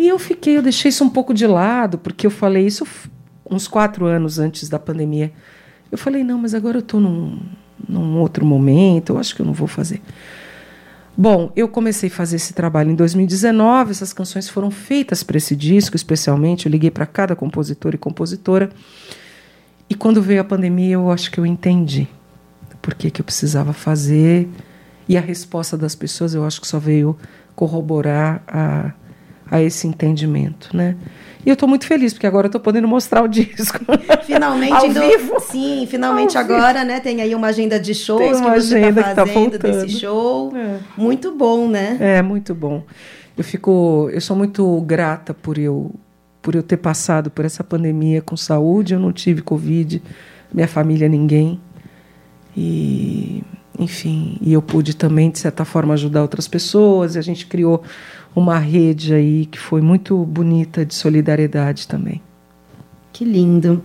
E 0.00 0.08
eu 0.08 0.18
fiquei, 0.18 0.56
eu 0.56 0.62
deixei 0.62 0.88
isso 0.88 1.04
um 1.04 1.10
pouco 1.10 1.34
de 1.34 1.46
lado, 1.46 1.98
porque 1.98 2.26
eu 2.26 2.30
falei 2.30 2.66
isso 2.66 2.86
uns 3.44 3.68
quatro 3.68 4.06
anos 4.06 4.38
antes 4.38 4.66
da 4.66 4.78
pandemia. 4.78 5.30
Eu 5.92 5.98
falei, 5.98 6.24
não, 6.24 6.38
mas 6.38 6.54
agora 6.54 6.78
eu 6.78 6.80
estou 6.80 6.98
num, 6.98 7.38
num 7.86 8.18
outro 8.18 8.42
momento, 8.46 9.12
eu 9.12 9.18
acho 9.18 9.36
que 9.36 9.42
eu 9.42 9.46
não 9.46 9.52
vou 9.52 9.68
fazer. 9.68 10.00
Bom, 11.14 11.52
eu 11.54 11.68
comecei 11.68 12.08
a 12.08 12.12
fazer 12.12 12.36
esse 12.36 12.54
trabalho 12.54 12.90
em 12.90 12.94
2019, 12.94 13.90
essas 13.90 14.14
canções 14.14 14.48
foram 14.48 14.70
feitas 14.70 15.22
para 15.22 15.36
esse 15.36 15.54
disco, 15.54 15.94
especialmente. 15.94 16.64
Eu 16.64 16.72
liguei 16.72 16.90
para 16.90 17.04
cada 17.04 17.36
compositor 17.36 17.94
e 17.94 17.98
compositora. 17.98 18.70
E 19.86 19.94
quando 19.94 20.22
veio 20.22 20.40
a 20.40 20.44
pandemia, 20.44 20.94
eu 20.94 21.10
acho 21.10 21.30
que 21.30 21.38
eu 21.38 21.44
entendi 21.44 22.08
por 22.80 22.94
que, 22.94 23.10
que 23.10 23.20
eu 23.20 23.24
precisava 23.24 23.74
fazer. 23.74 24.48
E 25.06 25.18
a 25.18 25.20
resposta 25.20 25.76
das 25.76 25.94
pessoas, 25.94 26.32
eu 26.32 26.42
acho 26.42 26.58
que 26.58 26.66
só 26.66 26.78
veio 26.78 27.18
corroborar 27.54 28.42
a, 28.48 28.94
a 29.50 29.60
esse 29.60 29.86
entendimento, 29.86 30.74
né? 30.76 30.96
E 31.44 31.48
eu 31.48 31.54
estou 31.54 31.66
muito 31.68 31.86
feliz, 31.86 32.12
porque 32.12 32.26
agora 32.26 32.46
eu 32.46 32.48
estou 32.48 32.60
podendo 32.60 32.86
mostrar 32.86 33.22
o 33.22 33.28
disco. 33.28 33.78
Finalmente, 34.24 34.72
Ao 34.74 34.86
indo- 34.86 35.00
vivo. 35.00 35.40
sim, 35.40 35.86
finalmente 35.90 36.36
Ao 36.36 36.44
vivo. 36.44 36.54
agora, 36.56 36.84
né? 36.84 37.00
Tem 37.00 37.22
aí 37.22 37.34
uma 37.34 37.46
agenda 37.46 37.80
de 37.80 37.94
shows 37.94 38.20
Tem 38.20 38.34
uma 38.34 38.52
que 38.52 38.60
você 38.60 38.76
agenda 38.76 39.02
tá 39.02 39.08
que 39.08 39.14
tá 39.14 39.26
fazendo 39.26 39.58
desse 39.58 39.88
show. 40.00 40.54
É. 40.54 40.78
Muito 40.98 41.34
bom, 41.34 41.66
né? 41.66 41.96
É 41.98 42.20
muito 42.22 42.54
bom. 42.54 42.84
Eu 43.38 43.42
fico, 43.42 44.10
eu 44.12 44.20
sou 44.20 44.36
muito 44.36 44.80
grata 44.82 45.32
por 45.32 45.56
eu 45.58 45.90
por 46.42 46.54
eu 46.54 46.62
ter 46.62 46.76
passado 46.78 47.30
por 47.30 47.44
essa 47.44 47.64
pandemia 47.64 48.20
com 48.20 48.36
saúde. 48.36 48.92
Eu 48.94 49.00
não 49.00 49.12
tive 49.12 49.40
covid, 49.40 50.02
minha 50.52 50.68
família 50.68 51.08
ninguém. 51.08 51.58
E 52.56 53.42
enfim, 53.78 54.36
e 54.42 54.52
eu 54.52 54.60
pude 54.60 54.94
também 54.94 55.30
de 55.30 55.38
certa 55.38 55.64
forma 55.64 55.94
ajudar 55.94 56.20
outras 56.22 56.46
pessoas. 56.46 57.14
E 57.14 57.18
a 57.18 57.22
gente 57.22 57.46
criou 57.46 57.82
uma 58.34 58.58
rede 58.58 59.14
aí 59.14 59.46
que 59.46 59.58
foi 59.58 59.80
muito 59.80 60.16
bonita 60.24 60.84
de 60.84 60.94
solidariedade 60.94 61.86
também. 61.86 62.20
Que 63.12 63.24
lindo. 63.24 63.82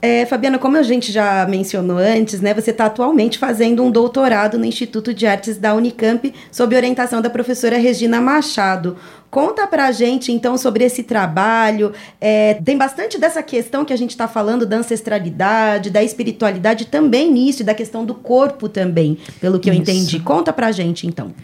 É, 0.00 0.24
Fabiana, 0.26 0.60
como 0.60 0.76
a 0.76 0.82
gente 0.82 1.10
já 1.10 1.44
mencionou 1.46 1.98
antes, 1.98 2.40
né, 2.40 2.54
você 2.54 2.70
está 2.70 2.86
atualmente 2.86 3.36
fazendo 3.36 3.82
um 3.82 3.90
doutorado 3.90 4.56
no 4.56 4.64
Instituto 4.64 5.12
de 5.12 5.26
Artes 5.26 5.58
da 5.58 5.74
Unicamp, 5.74 6.32
sob 6.52 6.76
orientação 6.76 7.20
da 7.20 7.28
professora 7.28 7.76
Regina 7.78 8.20
Machado. 8.20 8.96
Conta 9.28 9.66
pra 9.66 9.90
gente, 9.90 10.30
então, 10.30 10.56
sobre 10.56 10.84
esse 10.84 11.02
trabalho. 11.02 11.92
É, 12.20 12.54
tem 12.64 12.78
bastante 12.78 13.18
dessa 13.18 13.42
questão 13.42 13.84
que 13.84 13.92
a 13.92 13.96
gente 13.96 14.10
está 14.10 14.28
falando 14.28 14.64
da 14.64 14.76
ancestralidade, 14.76 15.90
da 15.90 16.02
espiritualidade 16.02 16.86
também 16.86 17.30
nisso, 17.32 17.62
e 17.62 17.64
da 17.64 17.74
questão 17.74 18.06
do 18.06 18.14
corpo 18.14 18.68
também, 18.68 19.18
pelo 19.40 19.58
que 19.58 19.68
Isso. 19.68 19.76
eu 19.76 19.82
entendi. 19.82 20.20
Conta 20.20 20.52
pra 20.52 20.70
gente, 20.70 21.08
então. 21.08 21.34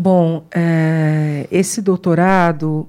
Bom, 0.00 0.44
é, 0.54 1.48
esse 1.50 1.82
doutorado, 1.82 2.88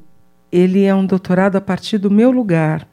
ele 0.51 0.83
é 0.83 0.93
um 0.93 1.03
doutorado 1.03 1.55
a 1.55 1.61
partir 1.61 1.97
do 1.97 2.11
meu 2.11 2.29
lugar 2.29 2.87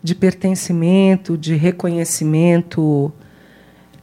de 0.00 0.14
pertencimento, 0.14 1.36
de 1.36 1.56
reconhecimento 1.56 3.12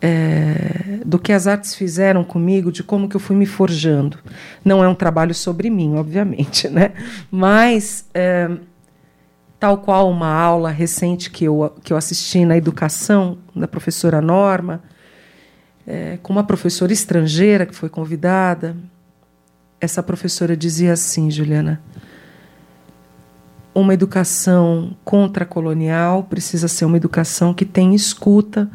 é, 0.02 1.00
do 1.06 1.18
que 1.18 1.32
as 1.32 1.48
artes 1.48 1.76
fizeram 1.76 2.26
comigo, 2.26 2.74
de 2.74 2.84
como 2.84 3.08
que 3.08 3.16
eu 3.16 3.20
fui 3.22 3.38
me 3.38 3.46
forjando. 3.46 4.20
Não 4.66 4.84
é 4.84 4.90
um 4.90 4.94
trabalho 4.94 5.34
sobre 5.34 5.70
mim, 5.70 5.96
obviamente, 5.96 6.68
né? 6.68 6.92
Mas 7.32 8.10
é, 8.14 8.52
tal 9.58 9.78
qual 9.78 10.12
uma 10.12 10.28
aula 10.28 10.72
recente 10.72 11.32
que 11.32 11.46
eu, 11.46 11.74
que 11.82 11.94
eu 11.94 11.96
assisti 11.96 12.44
na 12.44 12.58
educação 12.58 13.38
da 13.56 13.66
professora 13.66 14.20
Norma, 14.20 14.84
é, 15.88 16.20
com 16.22 16.34
uma 16.34 16.44
professora 16.44 16.92
estrangeira 16.92 17.66
que 17.66 17.74
foi 17.74 17.88
convidada, 17.88 18.76
essa 19.80 20.02
professora 20.02 20.56
dizia 20.56 20.94
assim, 20.94 21.30
Juliana, 21.30 21.82
uma 23.74 23.94
educação 23.94 24.96
contracolonial 25.04 26.24
precisa 26.24 26.68
ser 26.68 26.86
uma 26.86 26.98
educação 26.98 27.54
que 27.54 27.66
tem 27.66 27.94
escuta 27.94 28.70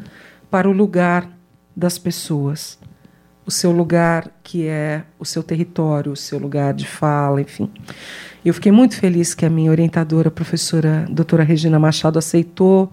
para 0.49 0.69
o 0.69 0.71
lugar 0.71 1.27
das 1.75 1.97
pessoas, 1.97 2.77
o 3.45 3.49
seu 3.49 3.71
lugar 3.71 4.29
que 4.43 4.67
é 4.67 5.03
o 5.17 5.25
seu 5.25 5.41
território, 5.41 6.11
o 6.11 6.15
seu 6.15 6.37
lugar 6.37 6.73
de 6.73 6.85
fala, 6.85 7.41
enfim. 7.41 7.71
Eu 8.45 8.53
fiquei 8.53 8.71
muito 8.71 8.95
feliz 8.95 9.33
que 9.33 9.45
a 9.45 9.49
minha 9.49 9.71
orientadora, 9.71 10.27
a 10.27 10.31
professora 10.31 11.07
doutora 11.09 11.43
Regina 11.43 11.79
Machado, 11.79 12.19
aceitou 12.19 12.91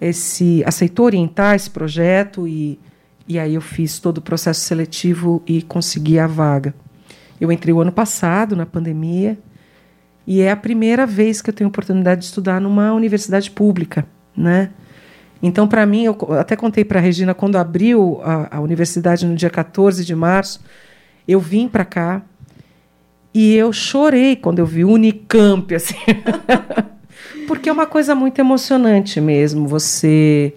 esse, 0.00 0.64
aceitou 0.66 1.06
orientar 1.06 1.54
esse 1.54 1.70
projeto 1.70 2.48
e, 2.48 2.80
e 3.28 3.38
aí 3.38 3.54
eu 3.54 3.60
fiz 3.60 4.00
todo 4.00 4.18
o 4.18 4.22
processo 4.22 4.60
seletivo 4.62 5.42
e 5.46 5.62
consegui 5.62 6.18
a 6.18 6.26
vaga. 6.26 6.74
Eu 7.40 7.52
entrei 7.52 7.72
o 7.72 7.80
ano 7.80 7.92
passado, 7.92 8.56
na 8.56 8.66
pandemia, 8.66 9.38
e 10.26 10.40
é 10.40 10.50
a 10.50 10.56
primeira 10.56 11.06
vez 11.06 11.40
que 11.40 11.50
eu 11.50 11.54
tenho 11.54 11.68
oportunidade 11.68 12.20
de 12.20 12.26
estudar 12.26 12.60
numa 12.60 12.92
universidade 12.92 13.50
pública, 13.50 14.06
né? 14.36 14.70
Então, 15.42 15.68
para 15.68 15.86
mim, 15.86 16.04
eu 16.04 16.16
até 16.38 16.56
contei 16.56 16.84
para 16.84 16.98
a 16.98 17.02
Regina, 17.02 17.32
quando 17.32 17.56
abriu 17.56 18.20
a, 18.22 18.56
a, 18.56 18.60
universidade 18.60 19.24
no 19.24 19.36
dia 19.36 19.48
14 19.48 20.04
de 20.04 20.14
março, 20.14 20.60
eu 21.26 21.38
vim 21.38 21.68
para 21.68 21.84
cá 21.84 22.22
e 23.32 23.54
eu 23.54 23.72
chorei 23.72 24.34
quando 24.34 24.58
eu 24.58 24.66
vi 24.66 24.84
Unicamp, 24.84 25.72
assim. 25.74 25.96
Porque 27.46 27.68
é 27.68 27.72
uma 27.72 27.86
coisa 27.86 28.14
muito 28.14 28.38
emocionante 28.38 29.20
mesmo, 29.20 29.66
você 29.66 30.54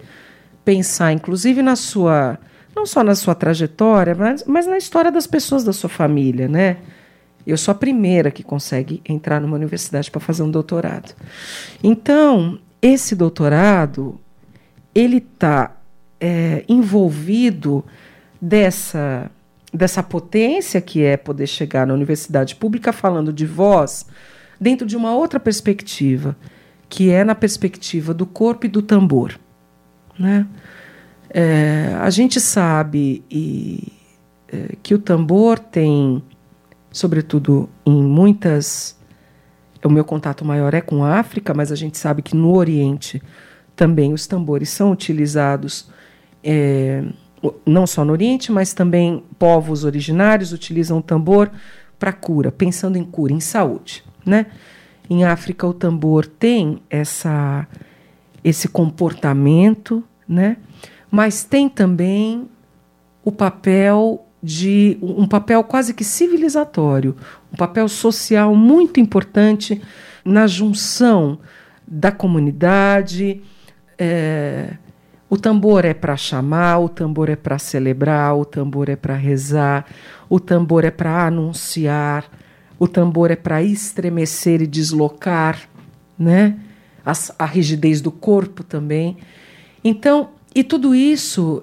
pensar, 0.64 1.12
inclusive 1.12 1.62
na 1.62 1.76
sua, 1.76 2.38
não 2.74 2.86
só 2.86 3.02
na 3.02 3.14
sua 3.14 3.34
trajetória, 3.34 4.14
mas, 4.14 4.44
mas 4.44 4.66
na 4.66 4.76
história 4.76 5.10
das 5.10 5.26
pessoas 5.26 5.64
da 5.64 5.72
sua 5.72 5.90
família, 5.90 6.48
né? 6.48 6.78
Eu 7.46 7.56
sou 7.56 7.72
a 7.72 7.74
primeira 7.74 8.30
que 8.30 8.42
consegue 8.42 9.02
entrar 9.08 9.40
numa 9.40 9.56
universidade 9.56 10.10
para 10.10 10.20
fazer 10.20 10.42
um 10.42 10.50
doutorado. 10.50 11.14
Então, 11.82 12.58
esse 12.80 13.16
doutorado, 13.16 14.20
ele 14.94 15.18
está 15.18 15.76
é, 16.20 16.64
envolvido 16.68 17.84
dessa, 18.40 19.30
dessa 19.72 20.02
potência 20.02 20.80
que 20.80 21.02
é 21.02 21.16
poder 21.16 21.48
chegar 21.48 21.86
na 21.86 21.94
universidade 21.94 22.54
pública 22.54 22.92
falando 22.92 23.32
de 23.32 23.44
voz 23.44 24.06
dentro 24.60 24.86
de 24.86 24.96
uma 24.96 25.12
outra 25.14 25.40
perspectiva, 25.40 26.36
que 26.88 27.10
é 27.10 27.24
na 27.24 27.34
perspectiva 27.34 28.14
do 28.14 28.24
corpo 28.24 28.66
e 28.66 28.68
do 28.68 28.82
tambor. 28.82 29.38
Né? 30.16 30.46
É, 31.34 31.96
a 31.98 32.10
gente 32.10 32.38
sabe 32.38 33.24
e, 33.30 33.90
é, 34.48 34.76
que 34.82 34.94
o 34.94 34.98
tambor 34.98 35.58
tem 35.58 36.22
sobretudo 36.92 37.68
em 37.86 38.02
muitas. 38.02 39.00
O 39.82 39.88
meu 39.88 40.04
contato 40.04 40.44
maior 40.44 40.74
é 40.74 40.80
com 40.80 41.02
a 41.02 41.18
África, 41.18 41.52
mas 41.52 41.72
a 41.72 41.74
gente 41.74 41.98
sabe 41.98 42.22
que 42.22 42.36
no 42.36 42.54
Oriente 42.54 43.20
também 43.74 44.12
os 44.12 44.26
tambores 44.26 44.68
são 44.68 44.92
utilizados, 44.92 45.90
é, 46.44 47.02
não 47.66 47.84
só 47.86 48.04
no 48.04 48.12
Oriente, 48.12 48.52
mas 48.52 48.74
também 48.74 49.24
povos 49.38 49.82
originários 49.82 50.52
utilizam 50.52 50.98
o 50.98 51.02
tambor 51.02 51.50
para 51.98 52.12
cura, 52.12 52.52
pensando 52.52 52.96
em 52.96 53.02
cura, 53.02 53.32
em 53.32 53.40
saúde. 53.40 54.04
Né? 54.24 54.46
Em 55.10 55.24
África, 55.24 55.66
o 55.66 55.74
tambor 55.74 56.26
tem 56.26 56.80
essa, 56.88 57.66
esse 58.44 58.68
comportamento, 58.68 60.04
né? 60.28 60.58
Mas 61.12 61.44
tem 61.44 61.68
também 61.68 62.48
o 63.22 63.30
papel 63.30 64.26
de 64.42 64.96
um 65.02 65.28
papel 65.28 65.62
quase 65.62 65.92
que 65.92 66.02
civilizatório, 66.02 67.14
um 67.52 67.56
papel 67.56 67.86
social 67.86 68.56
muito 68.56 68.98
importante 68.98 69.80
na 70.24 70.46
junção 70.46 71.38
da 71.86 72.10
comunidade. 72.10 73.42
É, 73.98 74.70
o 75.28 75.36
tambor 75.36 75.84
é 75.84 75.92
para 75.92 76.16
chamar, 76.16 76.78
o 76.78 76.88
tambor 76.88 77.28
é 77.28 77.36
para 77.36 77.58
celebrar, 77.58 78.34
o 78.34 78.46
tambor 78.46 78.88
é 78.88 78.96
para 78.96 79.14
rezar, 79.14 79.84
o 80.30 80.40
tambor 80.40 80.82
é 80.82 80.90
para 80.90 81.26
anunciar, 81.26 82.24
o 82.78 82.88
tambor 82.88 83.30
é 83.30 83.36
para 83.36 83.62
estremecer 83.62 84.62
e 84.62 84.66
deslocar, 84.66 85.68
né? 86.18 86.58
A, 87.04 87.12
a 87.38 87.44
rigidez 87.44 88.00
do 88.00 88.10
corpo 88.10 88.64
também. 88.64 89.18
Então, 89.84 90.30
e 90.54 90.62
tudo 90.64 90.94
isso 90.94 91.62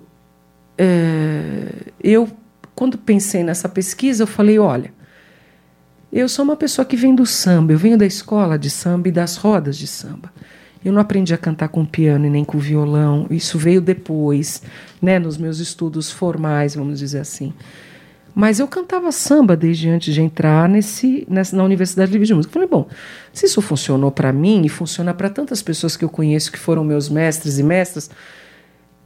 é, 0.77 1.71
eu 2.01 2.29
quando 2.79 2.97
pensei 2.97 3.43
nessa 3.43 3.67
pesquisa, 3.67 4.23
eu 4.23 4.27
falei: 4.27 4.57
olha, 4.57 4.93
eu 6.13 6.29
sou 6.29 6.45
uma 6.45 6.55
pessoa 6.55 6.85
que 6.85 6.95
vem 6.95 7.13
do 7.13 7.25
samba, 7.25 7.73
eu 7.73 7.77
venho 7.77 7.97
da 7.97 8.05
escola 8.05 8.57
de 8.57 8.69
samba 8.69 9.09
e 9.09 9.11
das 9.11 9.35
rodas 9.35 9.77
de 9.77 9.85
samba. 9.85 10.31
Eu 10.83 10.93
não 10.93 11.01
aprendi 11.01 11.33
a 11.33 11.37
cantar 11.37 11.67
com 11.67 11.85
piano 11.85 12.25
e 12.25 12.29
nem 12.29 12.45
com 12.45 12.57
violão, 12.57 13.27
isso 13.29 13.57
veio 13.57 13.81
depois, 13.81 14.63
né, 15.01 15.19
nos 15.19 15.35
meus 15.35 15.59
estudos 15.59 16.09
formais, 16.09 16.73
vamos 16.73 16.99
dizer 16.99 17.19
assim. 17.19 17.53
Mas 18.33 18.61
eu 18.61 18.67
cantava 18.69 19.11
samba 19.11 19.57
desde 19.57 19.89
antes 19.89 20.13
de 20.13 20.21
entrar 20.21 20.69
nesse, 20.69 21.27
nessa, 21.29 21.57
na 21.57 21.65
Universidade 21.65 22.09
Livre 22.09 22.25
de 22.25 22.33
Música. 22.33 22.51
Eu 22.51 22.53
falei, 22.53 22.69
bom, 22.69 22.87
se 23.33 23.45
isso 23.45 23.61
funcionou 23.61 24.09
para 24.09 24.31
mim 24.31 24.61
e 24.63 24.69
funciona 24.69 25.13
para 25.13 25.29
tantas 25.29 25.61
pessoas 25.61 25.97
que 25.97 26.05
eu 26.05 26.09
conheço 26.09 26.49
que 26.49 26.57
foram 26.57 26.85
meus 26.85 27.09
mestres 27.09 27.59
e 27.59 27.63
mestras, 27.63 28.09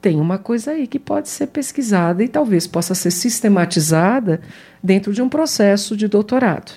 tem 0.03 0.19
uma 0.19 0.37
coisa 0.37 0.71
aí 0.71 0.85
que 0.85 0.99
pode 0.99 1.29
ser 1.29 1.47
pesquisada 1.47 2.21
e 2.21 2.27
talvez 2.27 2.67
possa 2.67 2.93
ser 2.93 3.09
sistematizada 3.09 4.41
dentro 4.83 5.13
de 5.13 5.21
um 5.21 5.29
processo 5.29 5.95
de 5.95 6.09
doutorado. 6.09 6.73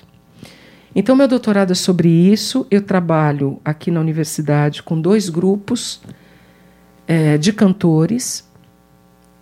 Então, 0.95 1.17
meu 1.17 1.27
doutorado 1.27 1.73
é 1.73 1.75
sobre 1.75 2.09
isso. 2.09 2.69
Eu 2.71 2.81
trabalho 2.83 3.61
aqui 3.65 3.91
na 3.91 3.99
universidade 3.99 4.81
com 4.81 5.01
dois 5.01 5.29
grupos 5.29 6.01
é, 7.05 7.37
de 7.37 7.53
cantores, 7.53 8.49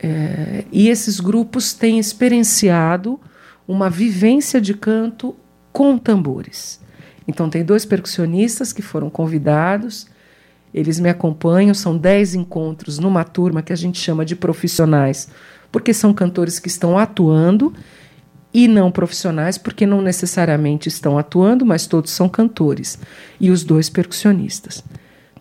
é, 0.01 0.65
e 0.73 0.89
esses 0.89 1.21
grupos 1.21 1.75
têm 1.75 1.99
experienciado 1.99 3.21
uma 3.69 3.91
vivência 3.91 4.63
de 4.63 4.73
canto 4.73 5.37
com 5.71 5.99
tambores. 5.99 6.81
Então, 7.29 7.51
tem 7.51 7.63
dois 7.63 7.85
percussionistas 7.85 8.73
que 8.73 8.81
foram 8.81 9.11
convidados 9.11 10.07
eles 10.75 10.99
me 10.99 11.09
acompanham, 11.09 11.73
são 11.73 11.97
dez 11.97 12.35
encontros 12.35 12.99
numa 12.99 13.23
turma 13.23 13.63
que 13.63 13.73
a 13.73 13.77
gente 13.77 14.01
chama 14.01 14.25
de 14.25 14.35
profissionais, 14.35 15.29
porque 15.71 15.95
são 15.95 16.13
cantores 16.13 16.59
que 16.59 16.67
estão 16.67 16.99
atuando 16.99 17.73
e 18.53 18.67
não 18.67 18.91
profissionais, 18.91 19.57
porque 19.57 19.87
não 19.87 20.03
necessariamente 20.03 20.89
estão 20.89 21.17
atuando, 21.17 21.65
mas 21.65 21.87
todos 21.87 22.11
são 22.11 22.29
cantores. 22.29 22.99
E 23.41 23.51
os 23.51 23.63
dois 23.63 23.89
percussionistas. 23.89 24.83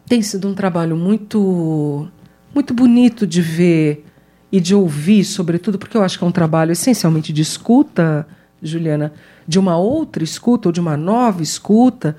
Tem 0.08 0.22
sido 0.22 0.48
um 0.48 0.54
trabalho 0.54 0.96
muito, 0.96 2.08
muito 2.54 2.74
bonito 2.74 3.26
de 3.26 3.42
ver 3.42 4.06
e 4.52 4.60
de 4.60 4.76
ouvir, 4.76 5.24
sobretudo, 5.24 5.80
porque 5.80 5.98
eu 5.98 6.04
acho 6.04 6.18
que 6.18 6.24
é 6.24 6.28
um 6.28 6.32
trabalho 6.32 6.72
essencialmente 6.72 7.34
de 7.34 7.42
escuta, 7.42 8.28
Juliana, 8.62 9.14
de 9.48 9.58
uma 9.58 9.78
outra 9.78 10.24
escuta 10.24 10.70
ou 10.70 10.72
de 10.72 10.80
uma 10.80 10.96
nova 10.96 11.42
escuta 11.42 12.16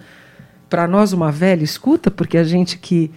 para 0.74 0.88
nós 0.88 1.12
uma 1.12 1.30
velha 1.30 1.62
escuta, 1.62 2.10
porque 2.10 2.36
a 2.36 2.42
gente 2.42 2.78
que, 2.78 3.08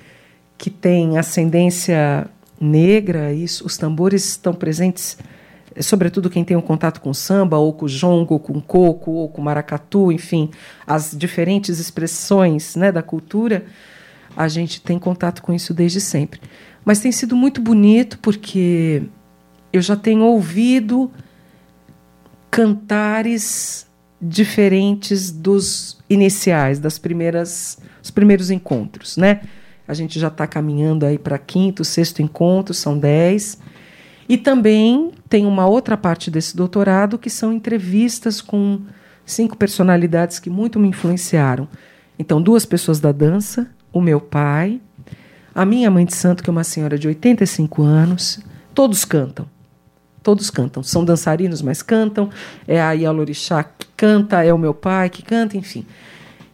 que 0.60 0.70
tem 0.70 1.18
ascendência 1.18 2.30
negra, 2.62 3.34
isso, 3.34 3.66
os 3.66 3.80
tambores 3.80 4.24
estão 4.26 4.54
presentes, 4.54 5.18
sobretudo 5.80 6.30
quem 6.30 6.46
tem 6.46 6.56
um 6.56 6.62
contato 6.62 7.02
com 7.02 7.12
samba, 7.16 7.58
ou 7.58 7.74
com 7.74 7.88
jongo, 7.88 8.36
ou 8.36 8.40
com 8.40 8.62
coco, 8.62 9.10
ou 9.10 9.28
com 9.28 9.42
maracatu, 9.42 10.12
enfim, 10.12 10.52
as 10.86 11.16
diferentes 11.18 11.80
expressões 11.80 12.76
né, 12.76 12.92
da 12.92 13.02
cultura. 13.02 13.66
a 14.36 14.48
gente 14.48 14.80
tem 14.80 15.00
contato 15.00 15.42
com 15.42 15.52
isso 15.52 15.74
desde 15.74 16.00
sempre. 16.00 16.40
Mas 16.86 17.00
tem 17.00 17.12
sido 17.12 17.36
muito 17.36 17.60
bonito 17.60 18.20
porque 18.20 19.02
eu 19.74 19.82
já 19.82 19.96
tenho 19.96 20.22
ouvido 20.22 21.12
cantares 22.52 23.87
diferentes 24.22 25.32
dos 25.32 25.98
iniciais, 26.10 26.80
das 26.80 26.98
primeiras, 26.98 27.78
os 28.02 28.12
primeiros 28.12 28.50
encontros, 28.50 29.18
né? 29.18 29.42
A 29.88 29.94
gente 29.94 30.20
já 30.20 30.28
está 30.28 30.46
caminhando 30.46 31.06
aí 31.06 31.18
para 31.18 31.38
quinto, 31.38 31.86
sexto 31.86 32.22
encontro, 32.22 32.74
são 32.74 32.98
dez. 32.98 33.58
E 34.28 34.38
também 34.38 35.12
tem 35.30 35.46
uma 35.46 35.66
outra 35.66 35.96
parte 35.96 36.30
desse 36.30 36.58
doutorado 36.58 37.18
que 37.18 37.30
são 37.30 37.54
entrevistas 37.54 38.42
com 38.42 38.82
cinco 39.26 39.56
personalidades 39.56 40.40
que 40.40 40.50
muito 40.50 40.80
me 40.80 40.90
influenciaram. 40.90 41.68
Então, 42.20 42.42
duas 42.42 42.66
pessoas 42.66 43.00
da 43.00 43.12
dança, 43.12 43.70
o 43.94 44.02
meu 44.02 44.20
pai, 44.20 44.82
a 45.56 45.66
minha 45.66 45.90
mãe 45.90 46.06
de 46.06 46.16
santo, 46.16 46.44
que 46.44 46.50
é 46.50 46.52
uma 46.52 46.64
senhora 46.64 47.00
de 47.00 47.08
85 47.08 47.84
anos, 47.84 48.40
todos 48.74 49.06
cantam. 49.06 49.48
Todos 50.22 50.50
cantam. 50.50 50.84
São 50.84 51.06
dançarinos, 51.06 51.62
mas 51.62 51.82
cantam. 51.82 52.30
É 52.68 52.82
a 52.82 52.92
Yalorixá 52.92 53.64
canta, 53.98 54.44
é 54.44 54.54
o 54.54 54.58
meu 54.58 54.74
pai 54.74 55.10
que 55.10 55.24
canta, 55.24 55.58
enfim. 55.58 55.86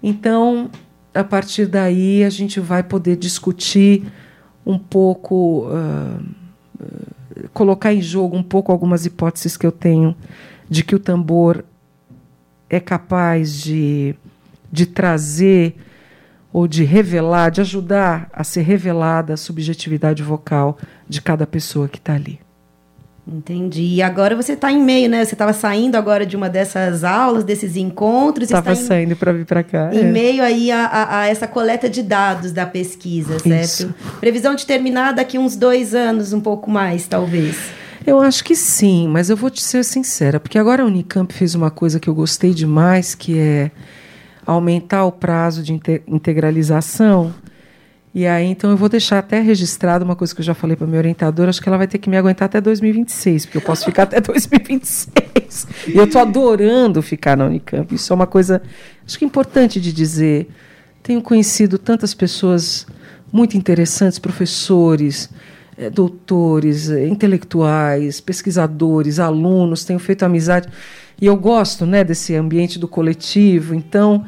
Então, 0.02 0.72
a 1.14 1.24
partir 1.24 1.68
daí, 1.68 2.24
a 2.24 2.30
gente 2.30 2.60
vai 2.60 2.82
poder 2.82 3.18
discutir 3.18 4.04
um 4.66 4.80
pouco. 4.80 5.68
Uh, 5.68 6.44
colocar 7.54 7.94
em 7.94 8.02
jogo 8.02 8.38
um 8.38 8.44
pouco 8.44 8.72
algumas 8.72 9.06
hipóteses 9.06 9.58
que 9.58 9.66
eu 9.66 9.72
tenho 9.72 10.16
de 10.70 10.84
que 10.84 10.96
o 10.96 11.00
tambor 11.00 11.64
é 12.70 12.80
capaz 12.80 13.62
de, 13.62 14.16
de 14.72 14.86
trazer 14.86 15.76
ou 16.52 16.68
de 16.68 16.84
revelar, 16.84 17.50
de 17.50 17.62
ajudar 17.62 18.30
a 18.32 18.44
ser 18.44 18.62
revelada 18.62 19.34
a 19.34 19.38
subjetividade 19.38 20.22
vocal 20.22 20.78
de 21.08 21.22
cada 21.22 21.48
pessoa 21.48 21.88
que 21.88 21.98
está 21.98 22.14
ali. 22.14 22.40
Entendi. 23.26 23.84
E 23.84 24.02
agora 24.02 24.36
você 24.36 24.52
está 24.52 24.70
em 24.70 24.82
meio, 24.82 25.10
né? 25.10 25.24
Você 25.24 25.34
estava 25.34 25.54
saindo 25.54 25.96
agora 25.96 26.26
de 26.26 26.36
uma 26.36 26.50
dessas 26.50 27.06
aulas, 27.06 27.46
desses 27.46 27.78
encontros. 27.78 28.50
Estava 28.50 28.76
saindo 28.76 29.16
para 29.16 29.32
vir 29.32 29.46
para 29.46 29.64
cá. 29.64 29.90
Em 29.94 30.00
é. 30.00 30.04
meio 30.04 30.44
aí 30.44 30.70
a, 30.70 30.86
a, 30.86 31.20
a, 31.20 31.28
essa 31.28 31.48
coleta 31.48 31.90
de 31.90 32.04
dados 32.04 32.52
da 32.52 32.66
pesquisa, 32.66 33.40
certo? 33.40 33.64
Isso. 33.64 33.96
Previsão 34.20 34.56
de 34.56 34.66
terminar 34.66 35.14
daqui 35.14 35.40
uns 35.40 35.56
dois 35.56 35.96
anos, 35.96 36.34
um 36.34 36.42
pouco 36.42 36.70
mais, 36.70 37.08
talvez. 37.08 37.58
Eu 38.06 38.20
acho 38.20 38.44
que 38.44 38.56
sim, 38.56 39.08
mas 39.08 39.30
eu 39.30 39.38
vou 39.38 39.50
te 39.50 39.62
ser 39.62 39.86
sincera, 39.86 40.38
porque 40.38 40.60
agora 40.60 40.84
a 40.84 40.86
Unicamp 40.86 41.34
fez 41.34 41.56
uma 41.56 41.72
coisa 41.72 42.02
que 42.02 42.10
eu 42.10 42.14
gostei 42.14 42.54
demais, 42.54 43.16
que 43.16 43.40
é 43.40 43.72
aumentar 44.46 45.06
o 45.06 45.12
prazo 45.14 45.64
de 45.64 45.72
integralização 46.06 47.34
e 48.16 48.28
aí, 48.28 48.46
então, 48.46 48.70
eu 48.70 48.78
vou 48.78 48.88
deixar 48.88 49.18
até 49.18 49.40
registrado 49.40 50.06
uma 50.06 50.16
coisa 50.16 50.36
que 50.36 50.42
eu 50.42 50.46
já 50.46 50.54
falei 50.54 50.76
para 50.76 50.86
minha 50.86 51.00
orientadora, 51.00 51.50
acho 51.50 51.60
que 51.60 51.68
ela 51.68 51.80
vai 51.80 51.88
ter 51.88 51.98
que 51.98 52.08
me 52.08 52.16
aguentar 52.16 52.46
até 52.46 52.62
2026, 52.62 53.46
porque 53.48 53.58
eu 53.58 53.62
posso 53.62 53.86
ficar 53.86 54.04
até 54.04 54.22
2026. 54.22 55.68
E 55.88 55.98
eu 55.98 56.04
estou 56.04 56.22
adorando 56.22 57.02
ficar 57.02 57.36
na 57.36 57.46
Unicamp. 57.46 57.94
Isso 57.96 58.14
é 58.14 58.16
uma 58.16 58.28
coisa, 58.28 58.62
acho 59.06 59.18
que 59.18 59.26
importante 59.26 59.82
de 59.82 59.92
dizer. 59.92 60.48
Tenho 61.02 61.24
conhecido 61.24 61.80
tantas 61.80 62.14
pessoas 62.14 62.86
muito 63.32 63.58
interessantes, 63.58 64.20
professores, 64.20 65.28
eh, 65.76 65.90
doutores, 65.90 66.92
eh, 66.92 67.08
intelectuais, 67.08 68.22
pesquisadores, 68.22 69.20
alunos, 69.20 69.84
tenho 69.84 69.98
feito 69.98 70.24
amizade. 70.24 70.70
E 71.20 71.26
eu 71.26 71.36
gosto 71.36 71.84
né, 71.84 72.04
desse 72.04 72.36
ambiente 72.36 72.78
do 72.78 72.88
coletivo. 72.88 73.74
Então, 73.74 74.24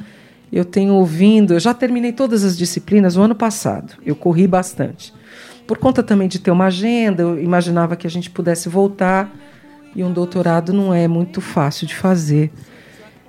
eu 0.56 0.64
tenho 0.64 0.94
ouvindo, 0.94 1.54
eu 1.54 1.60
já 1.60 1.74
terminei 1.74 2.14
todas 2.14 2.46
as 2.46 2.58
disciplinas 2.58 3.18
o 3.18 3.22
ano 3.22 3.36
passado, 3.36 3.96
eu 4.06 4.16
corri 4.16 4.48
bastante. 4.48 5.14
Por 5.68 5.78
conta 5.78 6.02
também 6.02 6.30
de 6.30 6.40
ter 6.40 6.50
uma 6.50 6.68
agenda, 6.68 7.24
eu 7.24 7.38
imaginava 7.38 7.98
que 7.98 8.08
a 8.08 8.10
gente 8.10 8.30
pudesse 8.30 8.70
voltar, 8.70 9.36
e 9.94 10.02
um 10.02 10.14
doutorado 10.14 10.72
não 10.72 10.94
é 10.94 11.10
muito 11.10 11.42
fácil 11.42 11.86
de 11.86 11.94
fazer, 11.94 12.54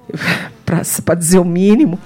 para 0.64 1.14
dizer 1.16 1.40
o 1.40 1.44
mínimo. 1.44 1.98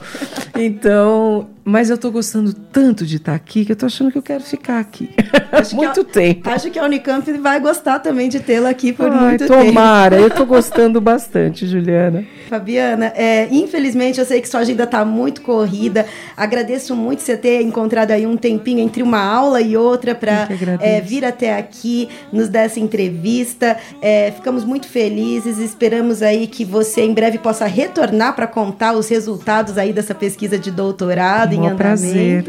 Então, 0.55 1.51
mas 1.65 1.91
eu 1.91 1.97
estou 1.97 2.11
gostando 2.11 2.53
tanto 2.53 3.05
de 3.05 3.17
estar 3.17 3.35
aqui 3.35 3.65
que 3.65 3.73
eu 3.73 3.75
estou 3.75 3.87
achando 3.87 4.11
que 4.11 4.19
eu 4.19 4.23
quero 4.23 4.43
ficar 4.43 4.81
aqui. 4.81 5.11
Acho 5.53 5.77
muito 5.77 6.01
a, 6.01 6.05
tempo. 6.05 6.49
Acho 6.49 6.71
que 6.71 6.79
a 6.79 6.85
Unicamp 6.85 7.31
vai 7.39 7.61
gostar 7.61 7.99
também 7.99 8.29
de 8.29 8.41
tê-la 8.41 8.71
aqui 8.71 8.93
por 8.93 9.11
Ai, 9.11 9.19
muito 9.19 9.47
tomara. 9.47 9.61
tempo. 9.61 9.75
Tomara, 9.75 10.17
eu 10.21 10.29
estou 10.29 10.47
gostando 10.47 11.01
bastante, 11.01 11.67
Juliana. 11.67 12.25
Fabiana, 12.49 13.13
é, 13.15 13.49
infelizmente 13.51 14.19
eu 14.19 14.25
sei 14.25 14.41
que 14.41 14.49
sua 14.49 14.61
agenda 14.61 14.85
está 14.85 15.05
muito 15.05 15.43
corrida. 15.43 16.07
Agradeço 16.37 16.97
muito 16.97 17.23
você 17.23 17.37
ter 17.37 17.63
encontrado 17.63 18.11
aí 18.11 18.27
um 18.27 18.37
tempinho 18.37 18.81
entre 18.81 19.03
uma 19.03 19.21
aula 19.21 19.61
e 19.61 19.77
outra 19.77 20.15
para 20.15 20.49
é, 20.81 21.01
vir 21.01 21.25
até 21.25 21.57
aqui, 21.57 22.09
nos 22.33 22.49
dar 22.49 22.63
essa 22.63 22.81
entrevista. 22.81 23.77
É, 24.01 24.33
ficamos 24.33 24.65
muito 24.65 24.89
felizes, 24.89 25.59
esperamos 25.59 26.23
aí 26.23 26.47
que 26.47 26.65
você 26.65 27.03
em 27.03 27.13
breve 27.13 27.39
possa 27.39 27.67
retornar 27.67 28.35
para 28.35 28.47
contar 28.47 28.95
os 28.95 29.09
resultados 29.09 29.79
aí 29.79 29.93
dessa 29.93 30.15
pesquisa 30.15 30.59
de 30.59 30.71
doutorado 30.71 31.50
um 31.59 31.65
em 31.65 31.67
andamento. 31.69 31.77
Prazer. 31.77 32.45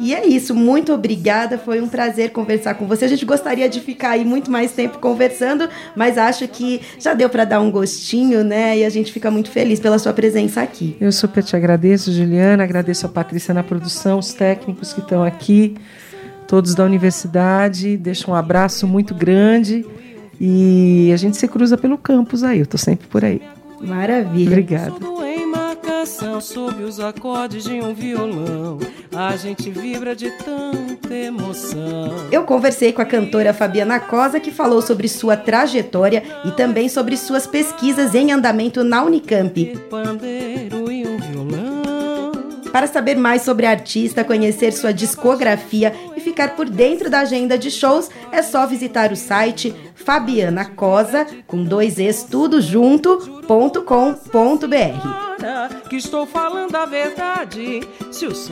E 0.00 0.14
é 0.14 0.24
isso, 0.26 0.54
muito 0.54 0.92
obrigada. 0.92 1.58
Foi 1.58 1.80
um 1.80 1.88
prazer 1.88 2.30
conversar 2.30 2.74
com 2.74 2.86
você. 2.86 3.04
A 3.04 3.08
gente 3.08 3.24
gostaria 3.24 3.68
de 3.68 3.80
ficar 3.80 4.10
aí 4.10 4.24
muito 4.24 4.50
mais 4.50 4.70
tempo 4.72 4.98
conversando, 4.98 5.68
mas 5.96 6.16
acho 6.16 6.46
que 6.46 6.80
já 7.00 7.14
deu 7.14 7.28
para 7.28 7.44
dar 7.44 7.60
um 7.60 7.70
gostinho, 7.70 8.44
né? 8.44 8.78
E 8.78 8.84
a 8.84 8.90
gente 8.90 9.12
fica 9.12 9.30
muito 9.30 9.50
feliz 9.50 9.80
pela 9.80 9.98
sua 9.98 10.12
presença 10.12 10.62
aqui. 10.62 10.96
Eu 11.00 11.10
super 11.10 11.42
te 11.42 11.56
agradeço, 11.56 12.12
Juliana. 12.12 12.62
Agradeço 12.62 13.06
a 13.06 13.08
Patrícia 13.08 13.52
na 13.52 13.64
produção, 13.64 14.20
os 14.20 14.32
técnicos 14.32 14.92
que 14.92 15.00
estão 15.00 15.24
aqui, 15.24 15.74
todos 16.46 16.76
da 16.76 16.84
universidade. 16.84 17.96
Deixo 17.96 18.30
um 18.30 18.34
abraço 18.34 18.86
muito 18.86 19.16
grande 19.16 19.84
e 20.40 21.10
a 21.12 21.16
gente 21.16 21.36
se 21.36 21.48
cruza 21.48 21.76
pelo 21.76 21.98
campus 21.98 22.44
aí. 22.44 22.58
Eu 22.58 22.64
estou 22.64 22.78
sempre 22.78 23.08
por 23.08 23.24
aí. 23.24 23.42
Maravilha. 23.80 24.52
Obrigada 24.52 25.18
coração 25.98 26.40
sob 26.40 26.84
os 26.84 27.00
acordes 27.00 27.64
de 27.64 27.80
um 27.80 27.92
violão. 27.92 28.78
A 29.12 29.34
gente 29.34 29.68
vibra 29.68 30.14
de 30.14 30.30
tanta 30.30 31.12
emoção. 31.12 32.28
Eu 32.30 32.44
conversei 32.44 32.92
com 32.92 33.02
a 33.02 33.04
cantora 33.04 33.52
Fabiana 33.52 33.98
Cosa, 33.98 34.38
que 34.38 34.52
falou 34.52 34.80
sobre 34.80 35.08
sua 35.08 35.36
trajetória 35.36 36.22
e 36.44 36.52
também 36.52 36.88
sobre 36.88 37.16
suas 37.16 37.48
pesquisas 37.48 38.14
em 38.14 38.30
andamento 38.30 38.84
na 38.84 39.02
Unicamp. 39.02 39.76
Pandeiro 39.90 40.88
e 40.88 41.04
um 41.04 41.18
violão. 41.18 42.32
Para 42.70 42.86
saber 42.86 43.16
mais 43.16 43.42
sobre 43.42 43.66
a 43.66 43.70
artista, 43.70 44.22
conhecer 44.22 44.72
sua 44.72 44.92
discografia 44.92 45.92
e 46.16 46.20
ficar 46.20 46.54
por 46.54 46.70
dentro 46.70 47.10
da 47.10 47.20
agenda 47.20 47.58
de 47.58 47.72
shows, 47.72 48.08
é 48.30 48.40
só 48.40 48.64
visitar 48.68 49.10
o 49.10 49.16
site 49.16 49.74
Fabiana 49.96 50.64
Cosa, 50.64 51.26
com 51.44 51.64
dois 51.64 51.98
es 51.98 52.22
tudo 52.22 52.60
junto, 52.60 53.42
ponto 53.48 53.82
com, 53.82 54.14
ponto 54.14 54.68
br 54.68 55.26
que 55.88 55.96
estou 55.96 56.26
falando 56.26 56.74
a 56.76 56.86
verdade. 56.86 57.80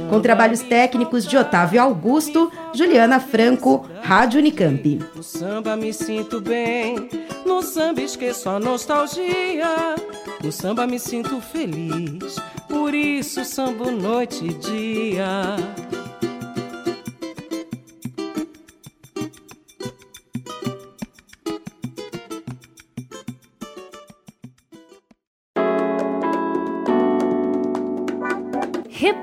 Com 0.08 0.20
trabalhos 0.20 0.60
técnicos 0.60 1.26
de 1.26 1.36
Otávio 1.36 1.80
Augusto, 1.80 2.50
Juliana 2.72 3.20
Franco, 3.20 3.86
Rádio 4.02 4.40
Unicamp. 4.40 5.00
No 5.14 5.22
samba 5.22 5.76
me 5.76 5.92
sinto 5.92 6.40
bem, 6.40 7.08
no 7.44 7.62
samba 7.62 8.02
esqueço 8.02 8.48
a 8.48 8.58
nostalgia. 8.58 9.96
No 10.42 10.52
samba 10.52 10.86
me 10.86 10.98
sinto 10.98 11.40
feliz, 11.40 12.36
por 12.68 12.94
isso 12.94 13.44
samba 13.44 13.90
noite 13.90 14.44
e 14.44 14.54
dia. 14.54 15.56